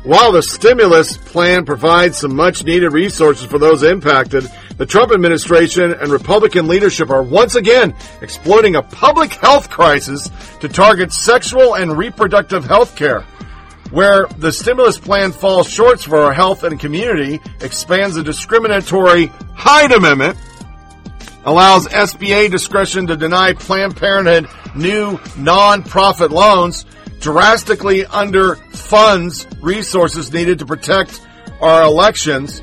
[0.03, 4.45] While the stimulus plan provides some much needed resources for those impacted,
[4.75, 10.67] the Trump administration and Republican leadership are once again exploiting a public health crisis to
[10.67, 13.21] target sexual and reproductive health care.
[13.91, 19.93] Where the stimulus plan falls short for our health and community, expands the discriminatory Hyde
[19.93, 20.37] Amendment,
[21.45, 26.85] allows SBA discretion to deny Planned Parenthood new non-profit loans,
[27.21, 31.21] drastically underfunds resources needed to protect
[31.61, 32.61] our elections.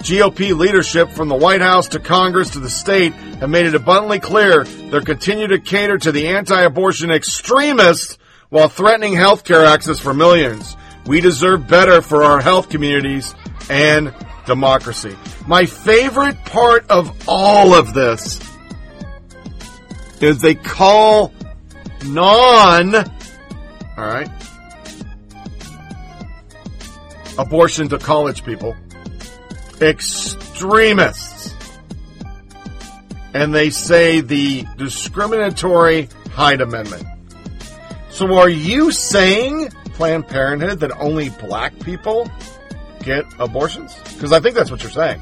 [0.00, 4.18] GOP leadership from the White House to Congress to the state have made it abundantly
[4.18, 8.16] clear they'll continue to cater to the anti-abortion extremists
[8.48, 10.76] while threatening health care access for millions.
[11.06, 13.34] We deserve better for our health communities
[13.68, 14.14] and
[14.46, 15.16] democracy.
[15.46, 18.40] My favorite part of all of this
[20.20, 21.32] is they call
[22.04, 22.94] non,
[23.98, 24.30] all right,
[27.36, 28.76] abortion to college people
[29.80, 31.54] extremists.
[33.34, 37.06] And they say the discriminatory Hyde Amendment.
[38.10, 42.30] So are you saying, Planned Parenthood, that only black people
[43.02, 43.94] get abortions?
[44.14, 45.20] Because I think that's what you're saying.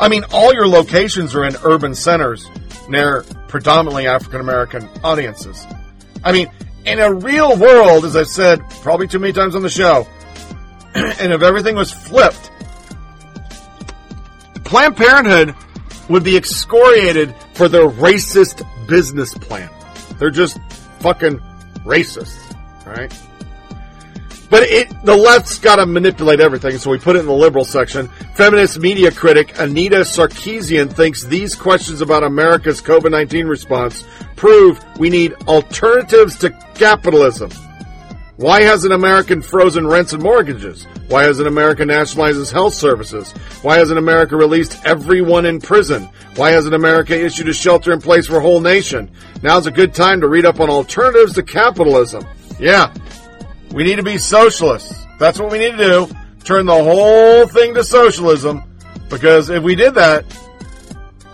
[0.00, 2.48] I mean, all your locations are in urban centers
[2.88, 5.66] near predominantly African American audiences.
[6.24, 6.48] I mean,
[6.88, 10.06] in a real world, as I've said probably too many times on the show,
[10.94, 12.50] and if everything was flipped,
[14.64, 15.54] Planned Parenthood
[16.08, 19.70] would be excoriated for their racist business plan.
[20.18, 20.58] They're just
[21.00, 21.38] fucking
[21.84, 22.38] racists,
[22.86, 23.12] right?
[24.50, 27.64] But it, the left's got to manipulate everything, so we put it in the liberal
[27.64, 28.08] section.
[28.34, 34.04] Feminist media critic Anita Sarkeesian thinks these questions about America's COVID-19 response
[34.36, 37.50] prove we need alternatives to capitalism.
[38.36, 40.86] Why hasn't America frozen rents and mortgages?
[41.08, 43.32] Why hasn't America nationalized health services?
[43.62, 46.08] Why hasn't America released everyone in prison?
[46.36, 49.10] Why hasn't America issued a shelter in place for a whole nation?
[49.42, 52.24] Now's a good time to read up on alternatives to capitalism.
[52.60, 52.94] Yeah,
[53.72, 54.94] we need to be socialists.
[55.18, 56.08] That's what we need to do.
[56.44, 58.62] Turn the whole thing to socialism.
[59.10, 60.24] Because if we did that,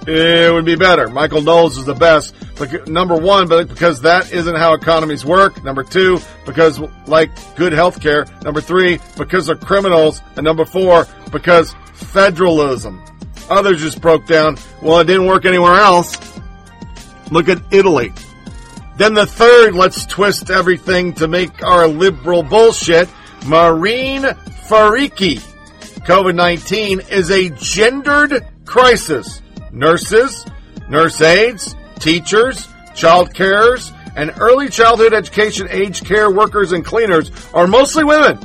[0.06, 1.08] it would be better.
[1.08, 2.34] Michael Knowles is the best.
[2.58, 5.62] Bec- Number one, but because that isn't how economies work.
[5.64, 8.26] Number two, because like good health care.
[8.42, 10.20] Number three, because of criminals.
[10.36, 13.02] And number four, because federalism.
[13.50, 14.56] Others just broke down.
[14.82, 16.16] Well, it didn't work anywhere else.
[17.30, 18.12] Look at Italy.
[18.96, 23.08] Then the third, let's twist everything to make our liberal bullshit.
[23.40, 24.22] Mehreen
[24.68, 25.38] Faruqi.
[26.06, 29.42] COVID-19 is a gendered crisis.
[29.72, 30.46] Nurses,
[30.88, 37.66] nurse aides, teachers, child carers, and early childhood education age care workers and cleaners are
[37.66, 38.38] mostly women.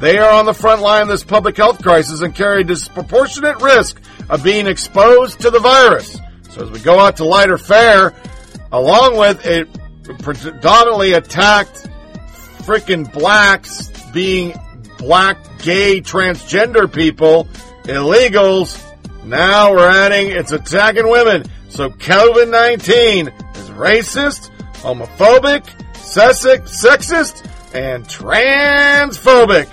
[0.00, 4.00] They are on the front line of this public health crisis and carry disproportionate risk
[4.30, 6.18] of being exposed to the virus.
[6.50, 8.14] So as we go out to lighter fare,
[8.72, 9.66] along with a
[10.22, 11.86] predominantly attacked
[12.62, 14.54] freaking blacks being
[14.98, 17.46] black, gay, transgender people,
[17.84, 18.80] illegals,
[19.24, 21.44] now we're adding it's attacking women.
[21.68, 25.64] So COVID 19 is racist, homophobic,
[25.94, 29.68] sexist, and transphobic.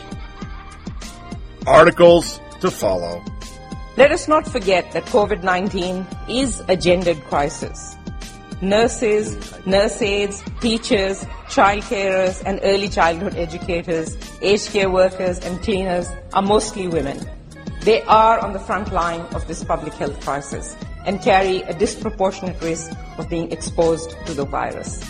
[1.66, 3.24] Articles to follow.
[3.98, 7.98] Let us not forget that COVID 19 is a gendered crisis.
[8.62, 16.10] Nurses, nurse aides, teachers, child carers, and early childhood educators, aged care workers, and cleaners
[16.34, 17.18] are mostly women.
[17.84, 22.62] They are on the front line of this public health crisis and carry a disproportionate
[22.62, 25.04] risk of being exposed to the virus.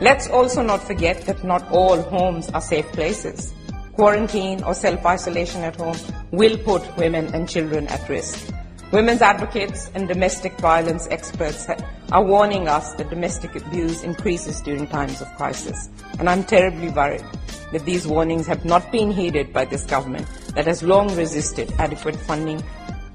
[0.00, 3.54] Let's also not forget that not all homes are safe places.
[3.92, 5.96] Quarantine or self-isolation at home
[6.32, 8.52] will put women and children at risk.
[8.92, 11.66] Women's advocates and domestic violence experts
[12.12, 15.88] are warning us that domestic abuse increases during times of crisis.
[16.20, 17.24] And I'm terribly worried
[17.72, 22.14] that these warnings have not been heeded by this government that has long resisted adequate
[22.14, 22.62] funding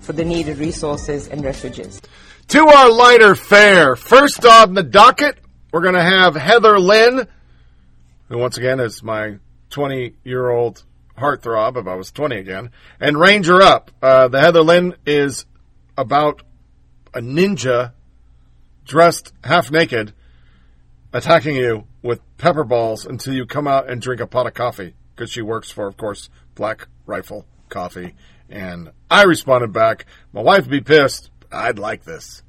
[0.02, 2.02] for the needed resources and refugees.
[2.50, 3.96] To our lighter fare.
[3.96, 5.38] First on the docket,
[5.72, 7.28] we're going to have Heather Lynn,
[8.28, 9.38] who once again is my
[9.70, 10.84] 20 year old
[11.18, 13.90] heartthrob, if I was 20 again, and Ranger Up.
[14.02, 15.46] Uh, the Heather Lynn is
[15.98, 16.44] about
[17.14, 17.94] a ninja
[18.86, 20.14] dressed half naked
[21.14, 24.94] attacking you with pepper balls until you come out and drink a pot of coffee
[25.16, 28.16] because she works for, of course, Black Rifle Coffee.
[28.50, 31.30] And I responded back, my wife would be pissed.
[31.52, 32.44] I'd like this.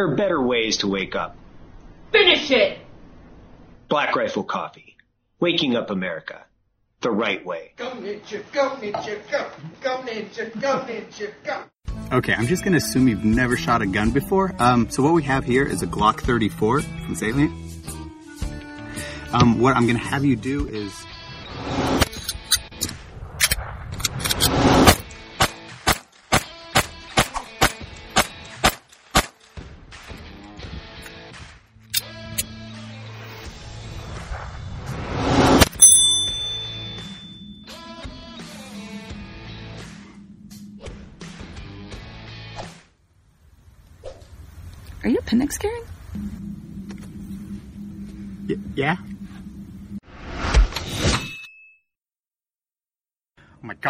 [0.00, 1.36] There are better ways to wake up.
[2.10, 2.78] Finish it.
[3.90, 4.96] Black Rifle Coffee.
[5.40, 6.42] Waking up America.
[7.02, 7.72] The right way.
[7.76, 9.50] Go ninja, go ninja, go.
[9.82, 11.64] Go ninja, go ninja, go.
[12.16, 14.54] Okay, I'm just gonna assume you've never shot a gun before.
[14.58, 17.52] Um, so what we have here is a Glock 34 from Salient.
[19.34, 20.94] Um, what I'm gonna have you do is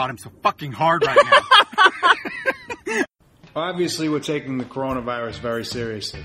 [0.01, 1.19] god, I'm so fucking hard right
[2.87, 3.05] now.
[3.57, 6.25] Obviously, we're taking the coronavirus very seriously.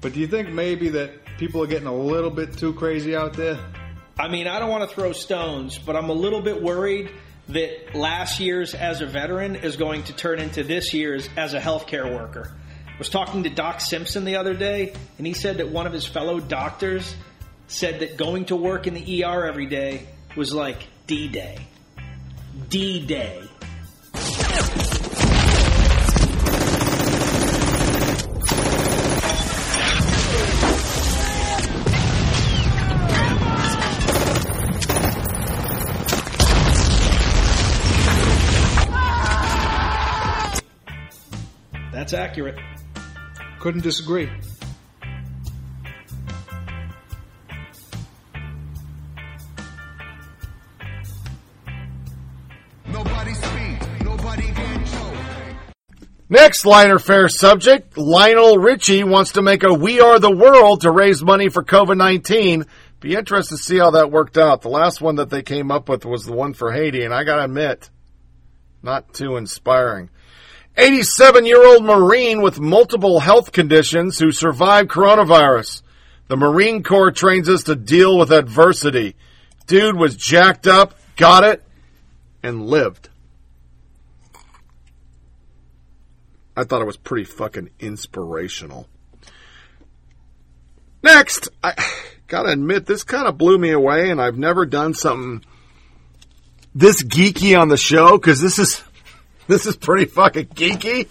[0.00, 3.34] But do you think maybe that people are getting a little bit too crazy out
[3.34, 3.56] there?
[4.18, 7.12] I mean, I don't want to throw stones, but I'm a little bit worried
[7.50, 11.60] that last year's as a veteran is going to turn into this year's as a
[11.60, 12.52] healthcare worker.
[12.88, 15.92] I was talking to Doc Simpson the other day, and he said that one of
[15.92, 17.14] his fellow doctors
[17.68, 21.68] said that going to work in the ER every day was like D Day.
[22.68, 23.42] D Day.
[41.92, 42.58] That's accurate.
[43.58, 44.30] Couldn't disagree.
[56.46, 60.92] Next liner fair subject, Lionel Richie wants to make a We Are the World to
[60.92, 62.68] raise money for COVID-19.
[63.00, 64.62] Be interested to see how that worked out.
[64.62, 67.24] The last one that they came up with was the one for Haiti, and I
[67.24, 67.90] gotta admit,
[68.80, 70.08] not too inspiring.
[70.76, 75.82] 87 year old Marine with multiple health conditions who survived coronavirus.
[76.28, 79.16] The Marine Corps trains us to deal with adversity.
[79.66, 81.64] Dude was jacked up, got it,
[82.44, 83.08] and lived.
[86.56, 88.88] I thought it was pretty fucking inspirational.
[91.02, 91.74] Next, I
[92.26, 95.44] gotta admit, this kind of blew me away, and I've never done something
[96.74, 98.82] this geeky on the show because this is
[99.46, 101.08] this is pretty fucking geeky.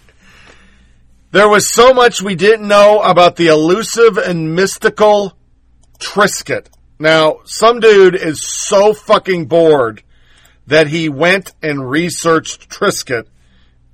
[1.31, 5.37] There was so much we didn't know about the elusive and mystical
[5.99, 6.67] Triscuit.
[6.97, 10.01] Now, some dude is so fucking bored
[10.67, 13.27] that he went and researched Triscuit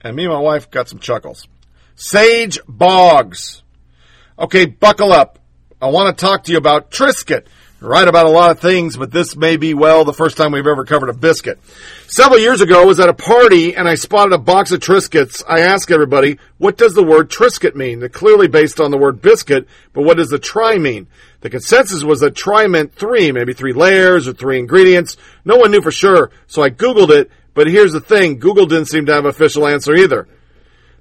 [0.03, 1.47] and me and my wife got some chuckles.
[1.95, 3.63] Sage Boggs.
[4.37, 5.39] Okay, buckle up.
[5.81, 6.91] I want to talk to you about.
[6.99, 10.51] You're right about a lot of things, but this may be, well, the first time
[10.51, 11.59] we've ever covered a biscuit.
[12.07, 15.43] Several years ago, I was at a party and I spotted a box of Triscuits.
[15.47, 17.99] I asked everybody, what does the word Triscuit mean?
[17.99, 21.07] They're clearly based on the word biscuit, but what does the try mean?
[21.39, 25.17] The consensus was that try meant three, maybe three layers or three ingredients.
[25.43, 28.87] No one knew for sure, so I Googled it, but here's the thing, Google didn't
[28.87, 30.27] seem to have an official answer either.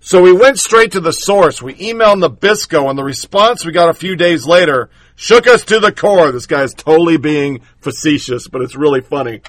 [0.00, 1.60] So we went straight to the source.
[1.60, 5.78] We emailed Nabisco, and the response we got a few days later shook us to
[5.78, 6.32] the core.
[6.32, 9.42] This guy's totally being facetious, but it's really funny.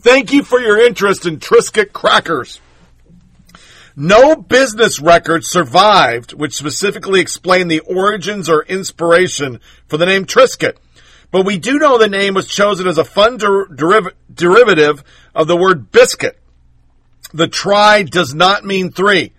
[0.00, 2.60] Thank you for your interest in Triscuit crackers.
[3.96, 9.58] No business record survived which specifically explained the origins or inspiration
[9.88, 10.76] for the name Triscuit.
[11.30, 15.46] But we do know the name was chosen as a fun der- deriv- derivative of
[15.46, 16.38] the word biscuit.
[17.34, 19.32] The try does not mean three.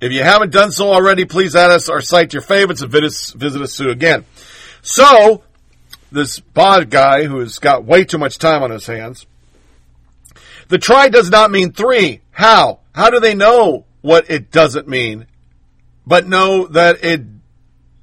[0.00, 3.60] If you haven't done so already, please add us or cite your favorites and visit,
[3.60, 4.24] us soon again.
[4.82, 5.42] So,
[6.12, 9.26] this bod guy who's got way too much time on his hands,
[10.68, 12.20] the try does not mean three.
[12.30, 12.78] How?
[12.94, 15.26] How do they know what it doesn't mean,
[16.06, 17.22] but know that it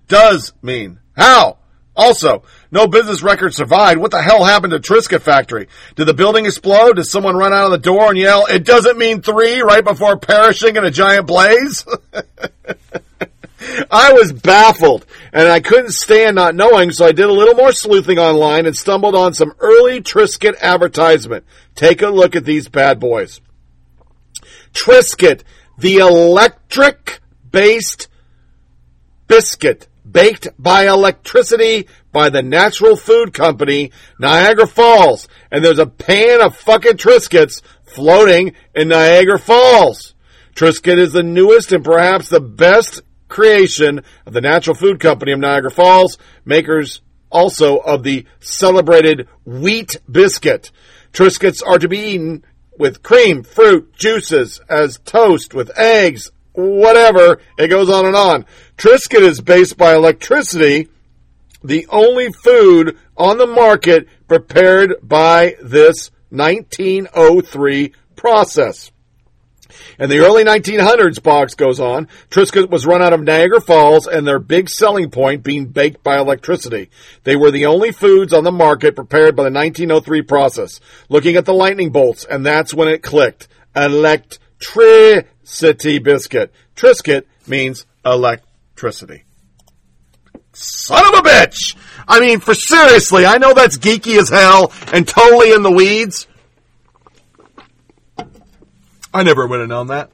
[0.09, 0.99] does mean?
[1.15, 1.59] How?
[1.95, 2.43] Also,
[2.75, 4.01] no business record survived.
[4.01, 5.69] What the hell happened to Triscuit Factory?
[5.95, 6.97] Did the building explode?
[6.97, 10.17] Did someone run out of the door and yell, it doesn't mean three right before
[10.17, 11.85] perishing in a giant blaze?
[13.89, 17.71] I was baffled and I couldn't stand not knowing, so I did a little more
[17.71, 21.45] sleuthing online and stumbled on some early Triscuit advertisement.
[21.75, 23.39] Take a look at these bad boys.
[24.73, 25.43] Triscuit,
[25.77, 28.09] the electric based
[29.29, 35.27] biscuit baked by electricity by the Natural Food Company, Niagara Falls.
[35.51, 40.13] And there's a pan of fucking Triscuits floating in Niagara Falls.
[40.55, 45.39] Triscuit is the newest and perhaps the best creation of the Natural Food Company of
[45.39, 50.71] Niagara Falls, makers also of the celebrated wheat biscuit.
[51.11, 52.45] Triscuits are to be eaten
[52.79, 57.41] with cream, fruit, juices, as toast, with eggs, whatever.
[57.57, 58.45] It goes on and on.
[58.77, 60.87] Triscuit is based by electricity,
[61.67, 68.91] the only food on the market prepared by this 1903 process.
[69.99, 74.27] In the early 1900s, Boggs goes on, Triscuit was run out of Niagara Falls and
[74.27, 76.89] their big selling point being baked by electricity.
[77.23, 80.79] They were the only foods on the market prepared by the 1903 process.
[81.09, 83.47] Looking at the lightning bolts, and that's when it clicked.
[83.75, 86.53] Electricity biscuit.
[86.75, 89.23] Triscuit means electricity.
[90.55, 91.75] Son of a bitch!
[92.07, 96.27] I mean, for seriously, I know that's geeky as hell and totally in the weeds.
[99.13, 100.11] I never would have known that.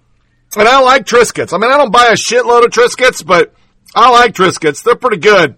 [0.55, 1.53] And I like Triscuits.
[1.53, 3.53] I mean, I don't buy a shitload of Triscuits, but
[3.95, 4.83] I like Triscuits.
[4.83, 5.57] They're pretty good.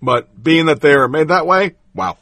[0.00, 2.16] But being that they're made that way, wow.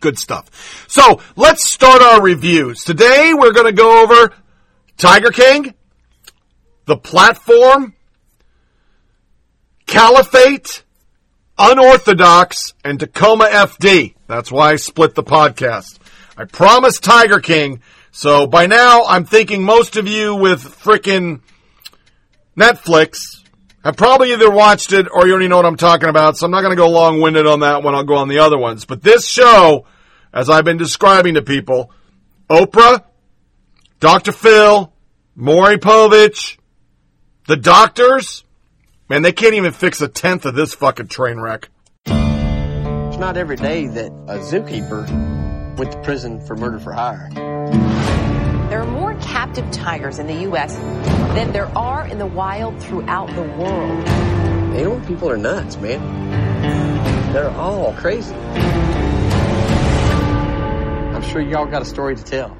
[0.00, 0.86] Good stuff.
[0.88, 2.84] So let's start our reviews.
[2.84, 4.32] Today we're going to go over
[4.96, 5.74] Tiger King,
[6.86, 7.94] the platform,
[9.86, 10.82] Caliphate,
[11.58, 14.14] Unorthodox, and Tacoma FD.
[14.26, 15.98] That's why I split the podcast.
[16.36, 17.80] I promised Tiger King,
[18.10, 21.40] so by now I'm thinking most of you with frickin'
[22.56, 23.44] Netflix
[23.84, 26.50] have probably either watched it or you already know what I'm talking about, so I'm
[26.50, 27.94] not going to go long winded on that one.
[27.94, 28.84] I'll go on the other ones.
[28.84, 29.86] But this show,
[30.32, 31.92] as I've been describing to people,
[32.50, 33.04] Oprah,
[34.00, 34.32] Dr.
[34.32, 34.92] Phil,
[35.36, 36.58] Maury Povich,
[37.46, 38.42] the doctors,
[39.08, 41.68] man, they can't even fix a tenth of this fucking train wreck.
[42.06, 47.30] It's not every day that a zookeeper went to prison for murder for hire.
[48.68, 50.76] There are more captive tigers in the U.S.
[51.34, 54.08] than there are in the wild throughout the world.
[54.76, 57.32] Animal people are nuts, man.
[57.32, 58.34] They're all crazy.
[61.14, 62.56] I'm sure y'all got a story to tell.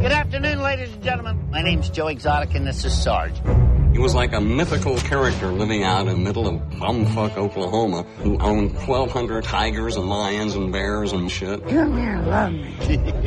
[0.00, 1.48] Good afternoon, ladies and gentlemen.
[1.50, 3.40] My name's Joe Exotic, and this is Sarge.
[3.98, 8.38] He was like a mythical character living out in the middle of bumfuck Oklahoma who
[8.38, 11.66] owned 1,200 tigers and lions and bears and shit.
[11.66, 12.76] Come here, love me.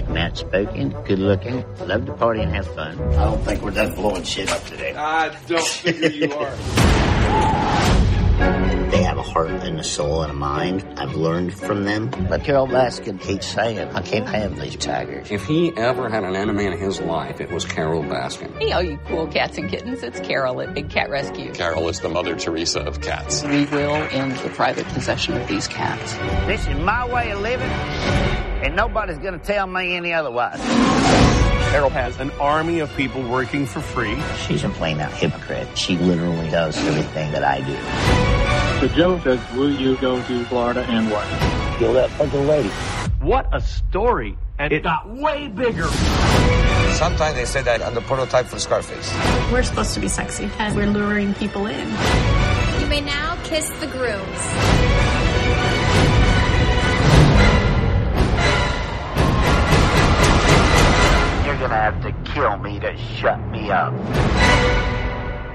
[0.07, 2.98] Matt spoken, good looking, love to party and have fun.
[3.02, 4.95] I don't think we're done blowing shit up today.
[4.95, 6.56] I don't figure you are.
[8.91, 10.85] They have a heart and a soul and a mind.
[10.97, 12.09] I've learned from them.
[12.27, 15.31] But Carole Baskin keeps saying, I can't have these tigers.
[15.31, 18.53] If he ever had an enemy in his life, it was Carole Baskin.
[18.59, 21.53] Hey, all you cool cats and kittens, it's Carol at Big Cat Rescue.
[21.53, 23.43] Carol is the Mother Teresa of cats.
[23.45, 26.13] We will end the private possession of these cats.
[26.45, 30.59] This is my way of living, and nobody's going to tell me any otherwise.
[31.72, 34.22] Carol has an army of people working for free.
[34.45, 35.77] She's a plain out hypocrite.
[35.77, 38.51] She literally does everything that I do.
[38.81, 41.27] So Joe says, will you go to Florida and what?
[41.77, 42.69] Kill that fucking lady.
[43.19, 44.35] What a story.
[44.57, 45.83] And it got way bigger.
[46.93, 49.13] Sometimes they say that I'm the prototype for Scarface.
[49.51, 51.87] We're supposed to be sexy, and we're luring people in.
[52.79, 54.41] You may now kiss the grooms.
[61.45, 63.93] You're gonna have to kill me to shut me up.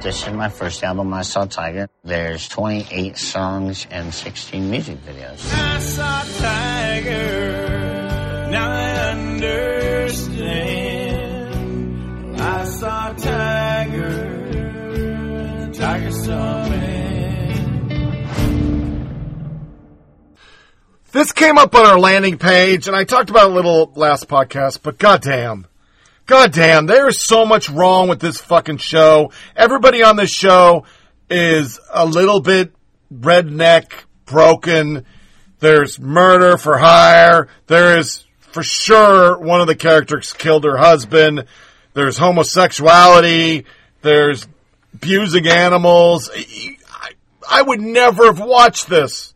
[0.06, 1.88] This is my first album, I Saw Tiger.
[2.04, 5.52] There's 28 songs and 16 music videos.
[5.52, 10.40] I saw Tiger, now I understand.
[12.40, 14.52] I saw Tiger,
[15.74, 17.56] Tiger saw me.
[21.10, 24.28] This came up on our landing page, and I talked about it a little last
[24.28, 25.66] podcast, but goddamn.
[26.26, 29.30] Goddamn, there is so much wrong with this fucking show.
[29.54, 30.84] Everybody on this show
[31.30, 32.74] is a little bit
[33.14, 33.92] redneck,
[34.24, 35.06] broken.
[35.60, 37.46] There's murder for hire.
[37.68, 41.44] There is for sure one of the characters killed her husband.
[41.94, 43.64] There's homosexuality.
[44.02, 44.48] There's
[44.94, 46.28] abusing animals.
[46.34, 47.10] I,
[47.48, 49.32] I would never have watched this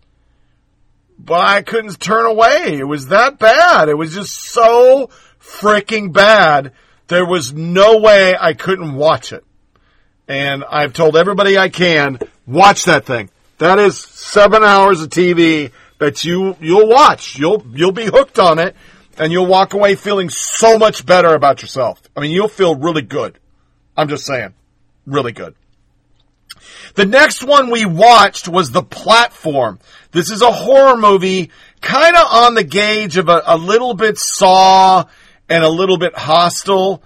[1.22, 2.78] but I couldn't turn away.
[2.78, 3.90] It was that bad.
[3.90, 5.10] It was just so
[5.58, 6.72] freaking bad.
[7.08, 9.44] There was no way I couldn't watch it.
[10.28, 13.30] And I've told everybody I can, watch that thing.
[13.58, 17.38] That is seven hours of TV that you, you'll watch.
[17.38, 18.76] You'll, you'll be hooked on it
[19.18, 22.00] and you'll walk away feeling so much better about yourself.
[22.16, 23.38] I mean, you'll feel really good.
[23.96, 24.54] I'm just saying.
[25.04, 25.54] Really good.
[26.94, 29.78] The next one we watched was The Platform.
[30.12, 31.50] This is a horror movie,
[31.80, 35.04] kind of on the gauge of a, a little bit Saw
[35.50, 37.02] and a little bit Hostel,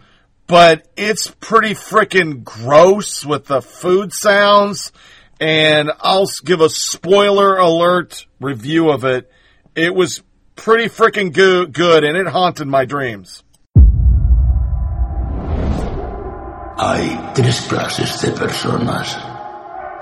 [0.46, 4.92] but it's pretty freaking gross with the food sounds.
[5.40, 9.30] And I'll give a spoiler alert review of it.
[9.74, 10.22] It was
[10.54, 13.42] pretty freaking go- good and it haunted my dreams.
[16.78, 19.16] Hay tres clases de personas.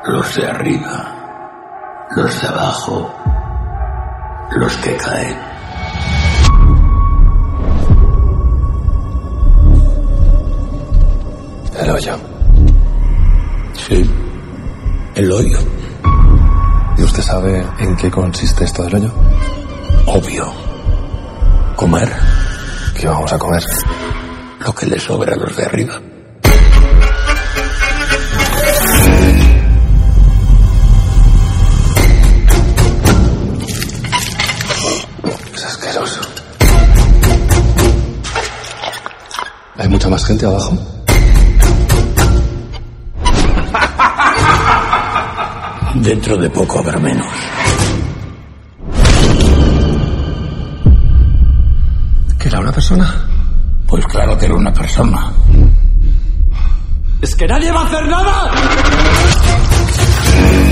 [0.04, 3.14] Los de arriba, los de abajo,
[4.56, 5.51] los que caen.
[11.82, 12.16] El hoyo.
[13.74, 14.08] Sí,
[15.16, 15.58] el hoyo.
[16.96, 19.12] ¿Y usted sabe en qué consiste esto del hoyo?
[20.06, 20.52] Obvio.
[21.74, 22.08] Comer
[22.96, 23.62] ¿Qué vamos a comer?
[24.64, 26.00] lo que le sobra a los de arriba.
[35.54, 36.20] Es asqueroso.
[39.78, 41.01] ¿Hay mucha más gente abajo?
[45.94, 47.26] Dentro de poco habrá menos.
[52.38, 53.28] ¿Que era una persona?
[53.86, 55.32] Pues claro que era una persona.
[57.20, 58.50] ¡Es que nadie va a hacer nada!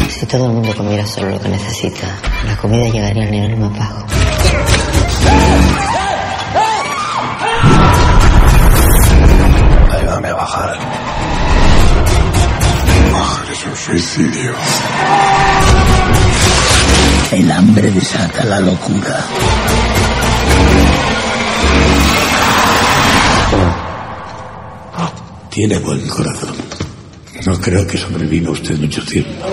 [0.08, 2.08] Si todo el mundo comiera solo lo que necesita,
[2.46, 4.06] la comida llegaría al nivel más bajo.
[13.84, 14.52] Suicidio.
[17.32, 19.24] El hambre desata la locura.
[25.50, 26.54] Tiene buen corazón.
[27.46, 29.46] No creo que sobreviva usted mucho tiempo.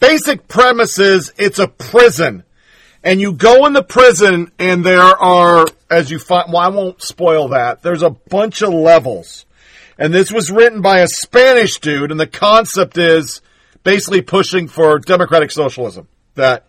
[0.00, 2.44] Basic premise is it's a prison.
[3.04, 7.02] And you go in the prison and there are, as you find, well, I won't
[7.02, 7.82] spoil that.
[7.82, 9.44] There's a bunch of levels.
[9.98, 13.40] And this was written by a Spanish dude and the concept is
[13.82, 16.06] basically pushing for democratic socialism.
[16.34, 16.66] That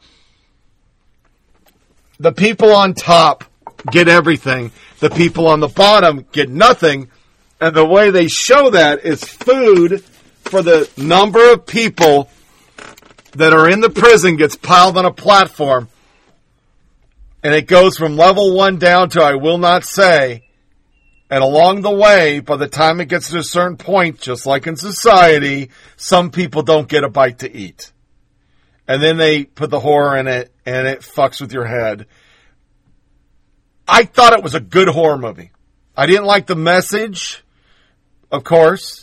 [2.19, 3.45] the people on top
[3.91, 7.09] get everything, the people on the bottom get nothing,
[7.59, 10.03] and the way they show that is food
[10.43, 12.29] for the number of people
[13.35, 15.87] that are in the prison gets piled on a platform,
[17.43, 20.43] and it goes from level one down to I will not say,
[21.29, 24.67] and along the way, by the time it gets to a certain point, just like
[24.67, 27.91] in society, some people don't get a bite to eat.
[28.87, 32.05] And then they put the horror in it, and it fucks with your head.
[33.87, 35.51] I thought it was a good horror movie.
[35.97, 37.43] I didn't like the message,
[38.31, 39.02] of course,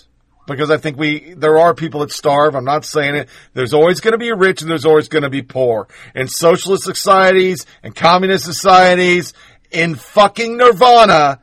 [0.51, 2.55] because I think we there are people that starve.
[2.55, 3.29] I'm not saying it.
[3.55, 5.89] There's always going to be rich and there's always going to be poor.
[6.15, 9.33] In socialist societies and communist societies,
[9.71, 11.41] in fucking nirvana,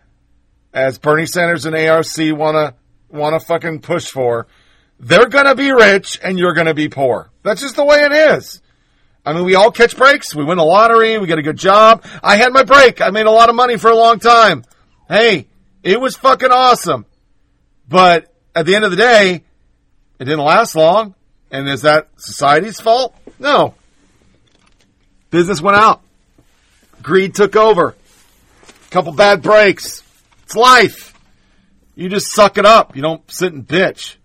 [0.74, 2.76] as Bernie Sanders and AOC want
[3.10, 4.48] to fucking push for,
[5.00, 7.32] they're going to be rich and you're going to be poor.
[7.44, 8.62] That's just the way it is.
[9.26, 10.34] I mean, we all catch breaks.
[10.34, 11.18] We win the lottery.
[11.18, 12.06] We get a good job.
[12.24, 13.02] I had my break.
[13.02, 14.64] I made a lot of money for a long time.
[15.10, 15.48] Hey,
[15.84, 17.06] it was fucking awesome.
[17.90, 19.44] But at the end of the day,
[20.20, 21.14] it didn't last long.
[21.52, 23.16] And is that society's fault?
[23.38, 23.76] No.
[25.30, 26.02] Business went out.
[27.04, 27.90] Greed took over.
[27.90, 30.02] A Couple bad breaks.
[30.44, 31.14] It's life.
[31.94, 32.96] You just suck it up.
[32.96, 34.16] You don't sit and bitch.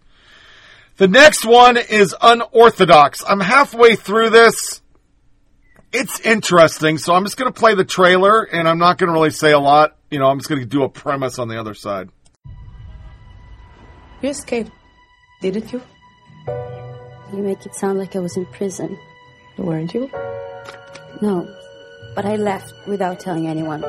[0.97, 3.23] The next one is unorthodox.
[3.27, 4.81] I'm halfway through this.
[5.93, 9.13] It's interesting, so I'm just going to play the trailer and I'm not going to
[9.13, 9.95] really say a lot.
[10.11, 12.09] You know, I'm just going to do a premise on the other side.
[14.23, 14.71] You escaped,
[15.41, 15.83] didn't you?
[17.33, 18.97] You make it sound like I was in prison.
[19.59, 20.09] Weren't you?
[21.21, 21.49] No,
[22.15, 23.83] but I left without telling anyone.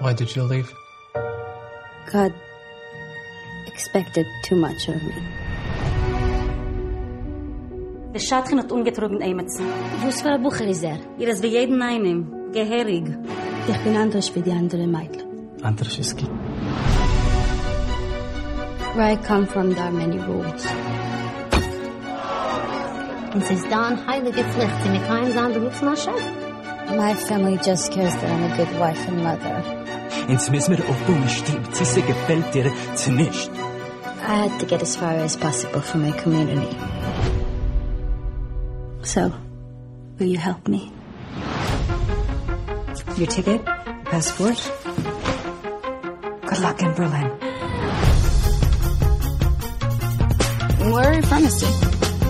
[0.00, 0.68] Why did you leave?
[2.10, 2.34] God
[3.68, 5.14] expected too much of me.
[8.12, 9.66] Der Schatchen hat ungetrogen Eimetsen.
[10.02, 10.98] Was war Bucherizer?
[11.18, 12.50] Ihr ist wie jeden einen.
[12.52, 13.04] Geherig.
[13.68, 15.22] Ich bin anders wie die anderen Mädchen.
[15.62, 16.26] Antraschiski.
[18.94, 20.64] Where I come from, there are many rules.
[23.34, 24.82] Und sie ist da ein heilige Pflicht.
[24.84, 26.22] Sie mit keinem sagen, du rufst nach Chef.
[26.96, 29.64] My family just cares that I'm a good wife and mother.
[30.28, 31.74] Ins müssen wir auf Blumen stimmt.
[31.74, 33.50] Sie gefällt dir zu nicht.
[34.26, 36.76] I had to get as far as possible for my community.
[39.02, 39.32] So,
[40.18, 40.92] will you help me?
[43.16, 43.64] Your ticket?
[44.04, 44.58] Passport?
[46.46, 47.43] Good luck in Berlin.
[50.92, 51.66] Where are you from, Misty?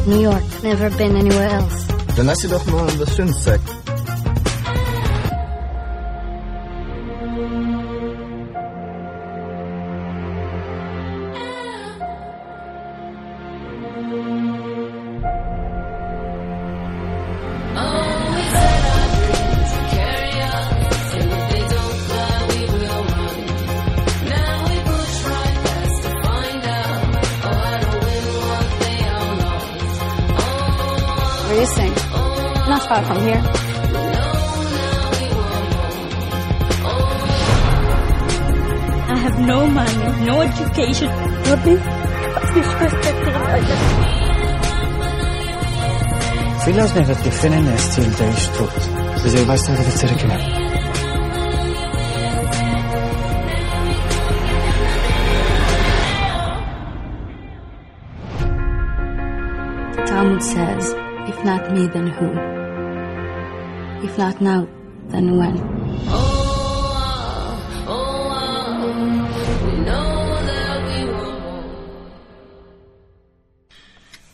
[0.06, 0.42] New York.
[0.62, 1.86] Never been anywhere else.
[2.16, 3.64] Dann lass sie doch mal was Schönes zeigen.
[33.03, 33.41] Not far from here.
[39.13, 41.09] I have no money, no education.
[41.49, 41.79] Nothing.
[46.65, 48.79] في لازمة بتكفينا ستيل تعيش تروت
[49.25, 50.59] زي ما استهدف تركنا
[60.07, 60.85] Talmud says,
[61.31, 62.62] if not me, then who?
[64.04, 64.68] If not now,
[65.08, 65.54] then when?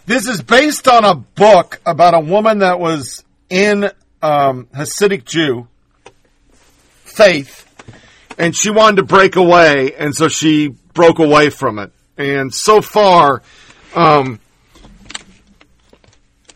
[0.07, 3.85] This is based on a book about a woman that was in
[4.21, 5.69] um, Hasidic Jew
[7.05, 7.65] faith,
[8.39, 11.93] and she wanted to break away, and so she broke away from it.
[12.19, 13.43] And so far,
[13.95, 14.41] um,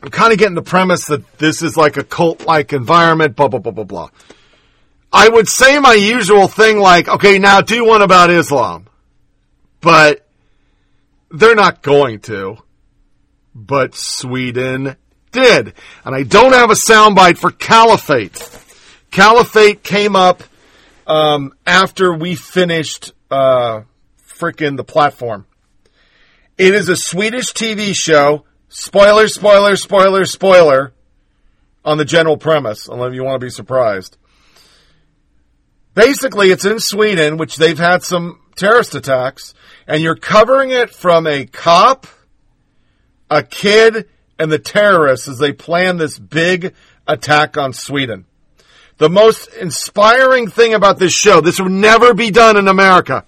[0.04, 3.36] I'm kind of getting the premise that this is like a cult-like environment.
[3.36, 4.10] Blah blah blah blah blah.
[5.12, 8.88] I would say my usual thing, like, okay, now do one about Islam,
[9.80, 10.28] but
[11.30, 12.58] they're not going to
[13.54, 14.96] but Sweden
[15.30, 15.74] did.
[16.04, 18.36] And I don't have a soundbite for Caliphate.
[19.10, 20.42] Caliphate came up
[21.06, 23.82] um, after we finished uh,
[24.40, 25.46] the platform.
[26.58, 28.44] It is a Swedish TV show.
[28.76, 30.92] Spoiler, spoiler, spoiler, spoiler
[31.84, 34.16] on the general premise, unless you want to be surprised.
[35.94, 39.54] Basically, it's in Sweden, which they've had some terrorist attacks,
[39.86, 42.08] and you're covering it from a cop,
[43.30, 44.08] a kid,
[44.40, 46.74] and the terrorists as they plan this big
[47.06, 48.26] attack on Sweden.
[48.96, 53.24] The most inspiring thing about this show, this would never be done in America.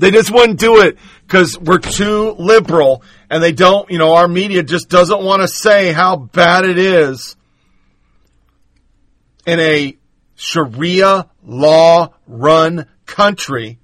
[0.00, 0.96] They just wouldn't do it
[1.26, 5.48] because we're too liberal and they don't, you know, our media just doesn't want to
[5.48, 7.36] say how bad it is
[9.44, 9.98] in a
[10.36, 13.78] Sharia law run country.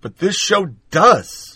[0.00, 1.51] But this show does.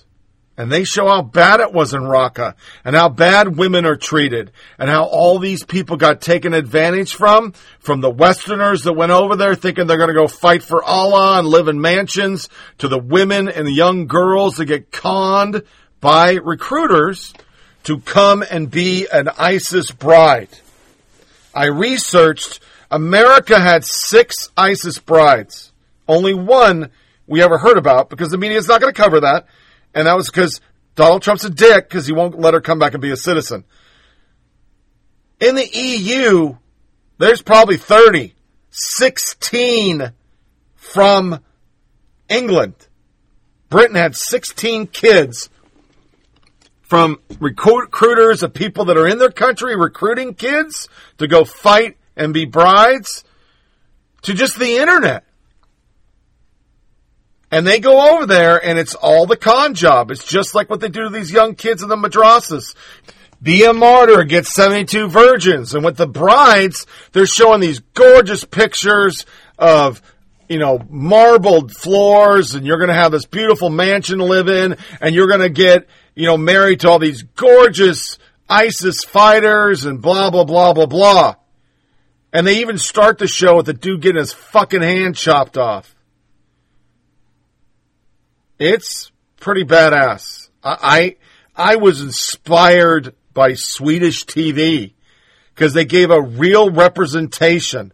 [0.59, 2.55] And they show how bad it was in Raqqa
[2.85, 7.53] and how bad women are treated and how all these people got taken advantage from,
[7.79, 11.39] from the Westerners that went over there thinking they're going to go fight for Allah
[11.39, 15.63] and live in mansions to the women and the young girls that get conned
[16.01, 17.35] by recruiters
[17.85, 20.49] to come and be an ISIS bride.
[21.55, 22.61] I researched
[22.91, 25.73] America had six ISIS brides.
[26.09, 26.91] Only one
[27.27, 29.47] we ever heard about because the media is not going to cover that.
[29.97, 30.61] And that was because
[30.95, 33.65] Donald Trump's a dick because he won't let her come back and be a citizen.
[35.41, 36.55] In the EU,
[37.17, 38.35] there's probably 30,
[38.71, 40.13] 16
[40.75, 41.41] from
[42.29, 42.75] England.
[43.71, 45.49] Britain had 16 kids
[46.83, 52.35] from recruiters of people that are in their country recruiting kids to go fight and
[52.35, 53.25] be brides
[54.23, 55.26] to just the internet.
[57.57, 60.11] And they go over there and it's all the con job.
[60.11, 62.75] It's just like what they do to these young kids in the madrasas.
[63.41, 65.73] Be a martyr, get 72 virgins.
[65.75, 69.25] And with the brides, they're showing these gorgeous pictures
[69.59, 70.03] of,
[70.51, 74.77] you know, marbled floors and you're going to have this beautiful mansion to live in
[75.01, 78.19] and you're going to get, you know, married to all these gorgeous
[78.51, 81.37] ISIS fighters and blah, blah, blah, blah, blah.
[82.35, 85.96] And they even start the show with the dude getting his fucking hand chopped off.
[88.59, 90.49] It's pretty badass.
[90.63, 91.17] I,
[91.57, 94.95] I, I was inspired by Swedish TV
[95.55, 97.93] because they gave a real representation.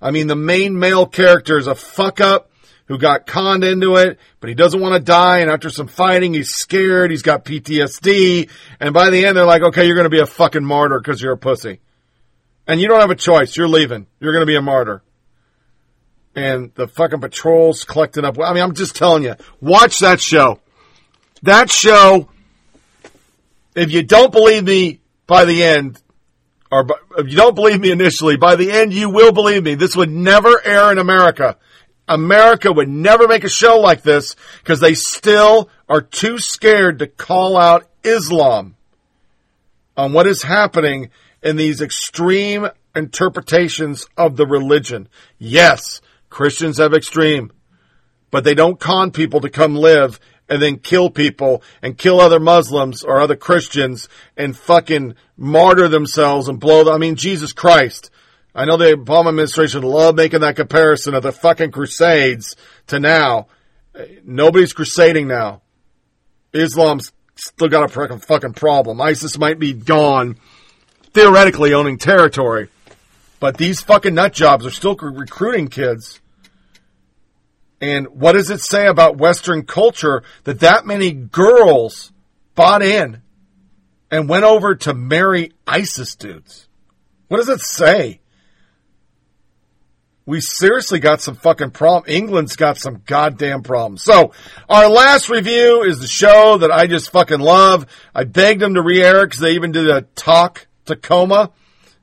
[0.00, 2.50] I mean, the main male character is a fuck up
[2.86, 5.38] who got conned into it, but he doesn't want to die.
[5.38, 7.10] And after some fighting, he's scared.
[7.10, 8.50] He's got PTSD.
[8.78, 11.22] And by the end, they're like, okay, you're going to be a fucking martyr because
[11.22, 11.80] you're a pussy.
[12.66, 13.56] And you don't have a choice.
[13.56, 14.06] You're leaving.
[14.20, 15.02] You're going to be a martyr
[16.34, 18.38] and the fucking patrols collecting up.
[18.38, 20.60] I mean, I'm just telling you, watch that show.
[21.42, 22.28] That show,
[23.74, 26.00] if you don't believe me by the end,
[26.70, 26.86] or
[27.18, 29.74] if you don't believe me initially, by the end you will believe me.
[29.74, 31.56] This would never air in America.
[32.08, 37.06] America would never make a show like this because they still are too scared to
[37.06, 38.76] call out Islam
[39.96, 41.10] on what is happening
[41.42, 45.08] in these extreme interpretations of the religion.
[45.38, 46.00] Yes,
[46.34, 47.52] Christians have extreme,
[48.32, 52.40] but they don't con people to come live and then kill people and kill other
[52.40, 56.92] Muslims or other Christians and fucking martyr themselves and blow them.
[56.92, 58.10] I mean, Jesus Christ.
[58.52, 62.56] I know the Obama administration loved making that comparison of the fucking crusades
[62.88, 63.46] to now.
[64.24, 65.62] Nobody's crusading now.
[66.52, 69.00] Islam's still got a fucking problem.
[69.00, 70.36] ISIS might be gone,
[71.12, 72.70] theoretically owning territory,
[73.38, 76.20] but these fucking nut jobs are still recruiting kids.
[77.84, 82.12] And what does it say about Western culture that that many girls
[82.54, 83.20] bought in
[84.10, 86.66] and went over to marry ISIS dudes?
[87.28, 88.20] What does it say?
[90.24, 92.04] We seriously got some fucking problem.
[92.06, 94.02] England's got some goddamn problems.
[94.02, 94.32] So,
[94.66, 97.84] our last review is the show that I just fucking love.
[98.14, 101.50] I begged them to re-air it because they even did a talk Tacoma,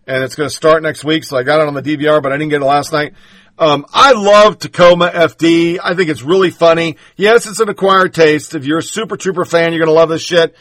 [0.05, 1.23] and it's going to start next week.
[1.23, 3.15] So I got it on the DVR, but I didn't get it last night.
[3.61, 5.77] Um, I love Tacoma FD.
[5.83, 6.97] I think it's really funny.
[7.15, 8.55] Yes, it's an acquired taste.
[8.55, 10.55] If you're a Super Trooper fan, you're going to love this shit.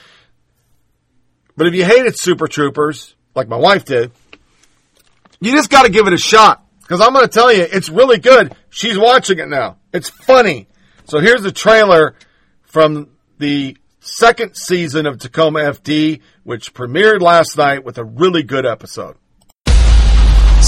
[1.56, 4.12] But if you hated Super Troopers, like my wife did,
[5.40, 6.62] you just got to give it a shot.
[6.82, 8.54] Because I'm going to tell you, it's really good.
[8.68, 9.78] She's watching it now.
[9.94, 10.68] It's funny.
[11.06, 12.16] So here's the trailer
[12.64, 13.08] from
[13.38, 19.16] the second season of Tacoma FD, which premiered last night with a really good episode.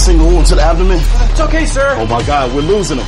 [0.03, 0.99] Single wound to the abdomen.
[1.01, 1.95] It's okay, sir.
[1.97, 3.07] Oh my God, we're losing him.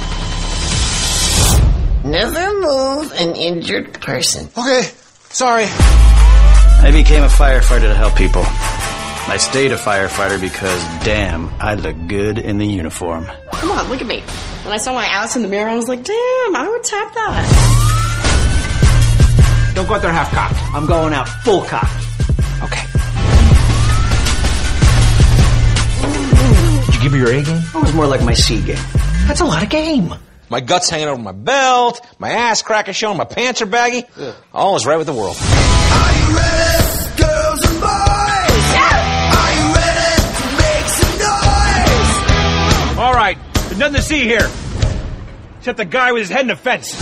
[2.09, 4.49] Never move an injured person.
[4.57, 4.83] Okay,
[5.31, 5.65] sorry.
[5.67, 8.45] I became a firefighter to help people.
[8.47, 13.27] I stayed a firefighter because, damn, I look good in the uniform.
[13.55, 14.21] Come on, look at me.
[14.63, 17.13] When I saw my ass in the mirror, I was like, damn, I would tap
[17.15, 17.45] that.
[19.75, 20.63] Don't go out there half cocked.
[20.73, 21.91] I'm going out full cocked.
[22.63, 22.94] Okay.
[27.15, 27.63] Did you give me your A game?
[27.75, 28.77] Oh, it was more like my C game.
[29.29, 30.13] That's a lot of game.
[30.51, 34.05] My guts hanging over my belt, my ass crack is showing, my pants are baggy.
[34.53, 35.37] All is right with the world.
[35.39, 36.83] Are you ready,
[37.17, 38.67] girls and boys?
[38.75, 39.31] Yeah.
[39.31, 42.99] Are you ready to make some noise?
[42.99, 43.39] All right.
[43.55, 44.51] There's nothing to see here.
[45.59, 46.95] Except the guy with his head in the fence.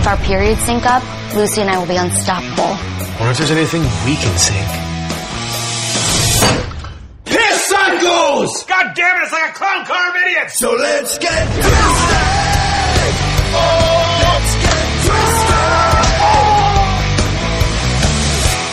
[0.00, 1.02] If our periods sync up,
[1.36, 2.76] Lucy and I will be unstoppable.
[3.20, 4.83] Wonder if there's anything we can sing.
[8.46, 8.64] Cycles!
[8.64, 10.58] God damn it, it's like a clown car of idiots!
[10.58, 11.70] So let's get twisted!
[13.56, 15.54] Oh, let's get twisted!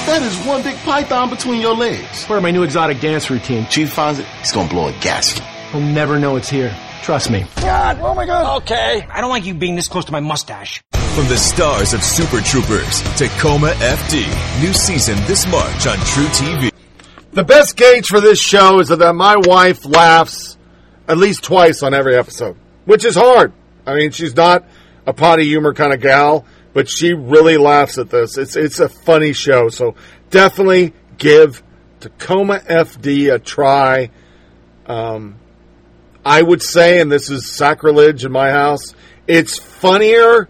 [0.07, 2.25] That is one big python between your legs.
[2.25, 3.65] Part of my new exotic dance routine.
[3.67, 5.43] Chief finds it, he's gonna blow a gasket.
[5.71, 6.75] He'll never know it's here.
[7.01, 7.45] Trust me.
[7.57, 8.61] God, oh my God.
[8.61, 9.07] Okay.
[9.09, 10.83] I don't like you being this close to my mustache.
[11.15, 14.61] From the stars of Super Troopers, Tacoma FD.
[14.61, 16.70] New season this March on truTV.
[17.31, 20.57] The best gauge for this show is that my wife laughs
[21.07, 23.53] at least twice on every episode, which is hard.
[23.85, 24.65] I mean, she's not
[25.07, 28.37] a potty humor kind of gal, but she really laughs at this.
[28.37, 29.95] It's it's a funny show, so
[30.29, 31.63] definitely give
[32.01, 34.09] Tacoma FD a try.
[34.85, 35.37] Um,
[36.25, 38.93] I would say, and this is sacrilege in my house,
[39.25, 40.49] it's funnier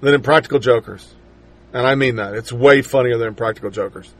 [0.00, 1.14] than Impractical Jokers.
[1.72, 2.34] And I mean that.
[2.34, 4.12] It's way funnier than Impractical Jokers.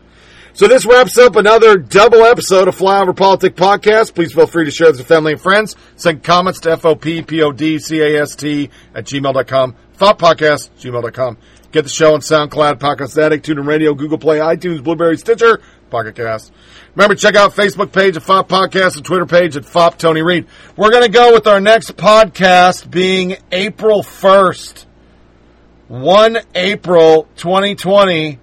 [0.59, 4.13] So this wraps up another double episode of Flyover Politic Podcast.
[4.13, 5.77] Please feel free to share this with family and friends.
[5.95, 9.77] Send comments to FOPPODCAST at gmail.com.
[9.93, 11.39] Thought Podcast, gmail.com.
[11.71, 15.61] Get the show on SoundCloud, Podcast Addict, TuneIn Radio, Google Play, iTunes, Blubrry, Stitcher,
[15.91, 16.53] Pocket Cast.
[16.97, 20.49] Remember, check out Facebook page at FOP Podcast and Twitter page at FOP Tony Reed.
[20.77, 24.87] We're going to go with our next podcast being April 1st.
[25.87, 28.41] 1 April 2020,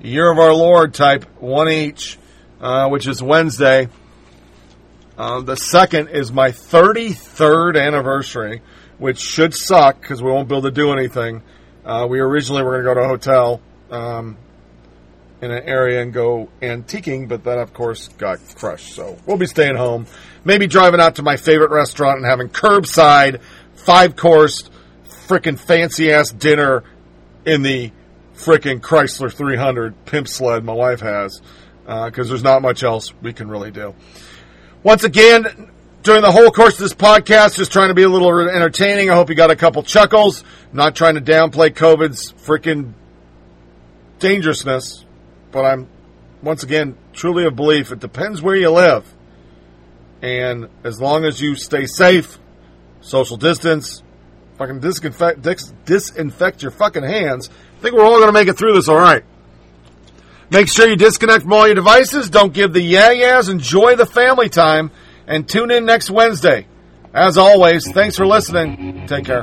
[0.00, 2.18] year of our Lord type, one each,
[2.60, 3.88] uh, which is Wednesday.
[5.18, 8.60] Uh, the second is my 33rd anniversary,
[8.98, 11.42] which should suck because we won't be able to do anything.
[11.84, 13.60] Uh, we originally were going to go to a hotel
[13.90, 14.36] um,
[15.40, 18.94] in an area and go antiquing, but that, of course, got crushed.
[18.94, 20.06] So we'll be staying home.
[20.44, 23.40] Maybe driving out to my favorite restaurant and having curbside,
[23.74, 24.68] five course,
[25.26, 26.84] freaking fancy ass dinner
[27.44, 27.92] in the
[28.36, 31.40] freaking Chrysler 300 pimp sled my wife has
[31.84, 33.94] because uh, there's not much else we can really do.
[34.82, 35.70] Once again,
[36.02, 39.10] during the whole course of this podcast, just trying to be a little entertaining.
[39.10, 40.44] I hope you got a couple chuckles.
[40.72, 42.92] not trying to downplay COVID's freaking
[44.18, 45.04] dangerousness,
[45.50, 45.88] but I'm
[46.42, 49.12] once again truly of belief it depends where you live.
[50.22, 52.38] And as long as you stay safe,
[53.00, 54.02] social distance,
[54.58, 58.56] fucking disinfect, dis, disinfect your fucking hands, I think we're all going to make it
[58.56, 59.22] through this all right.
[60.50, 62.30] Make sure you disconnect from all your devices.
[62.30, 63.48] Don't give the yeah yeahs.
[63.48, 64.90] Enjoy the family time.
[65.26, 66.66] And tune in next Wednesday.
[67.12, 69.06] As always, thanks for listening.
[69.06, 69.42] Take care.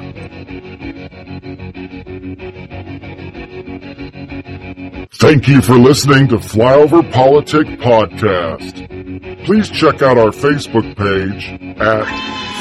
[5.15, 9.45] Thank you for listening to Flyover Politic Podcast.
[9.45, 11.47] Please check out our Facebook page
[11.80, 12.05] at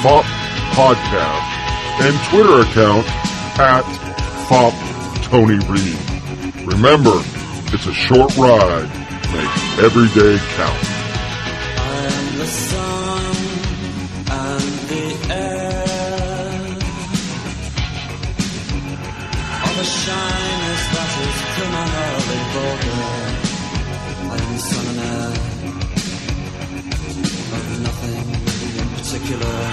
[0.03, 0.25] FOP
[0.73, 1.63] Podcast
[2.03, 3.07] and Twitter account
[3.59, 3.85] at
[4.49, 4.92] FOP
[5.33, 5.97] Tony Reed.
[6.67, 7.23] Remember,
[7.73, 8.87] it's a short ride.
[9.33, 9.49] Make
[9.83, 10.77] every day count.
[11.81, 13.37] I'm the sun
[14.29, 15.85] and the air.
[19.65, 22.43] All the shyness that is criminally.
[24.33, 25.33] I'm sun and air.
[27.57, 28.21] Of nothing
[28.81, 29.72] in particular.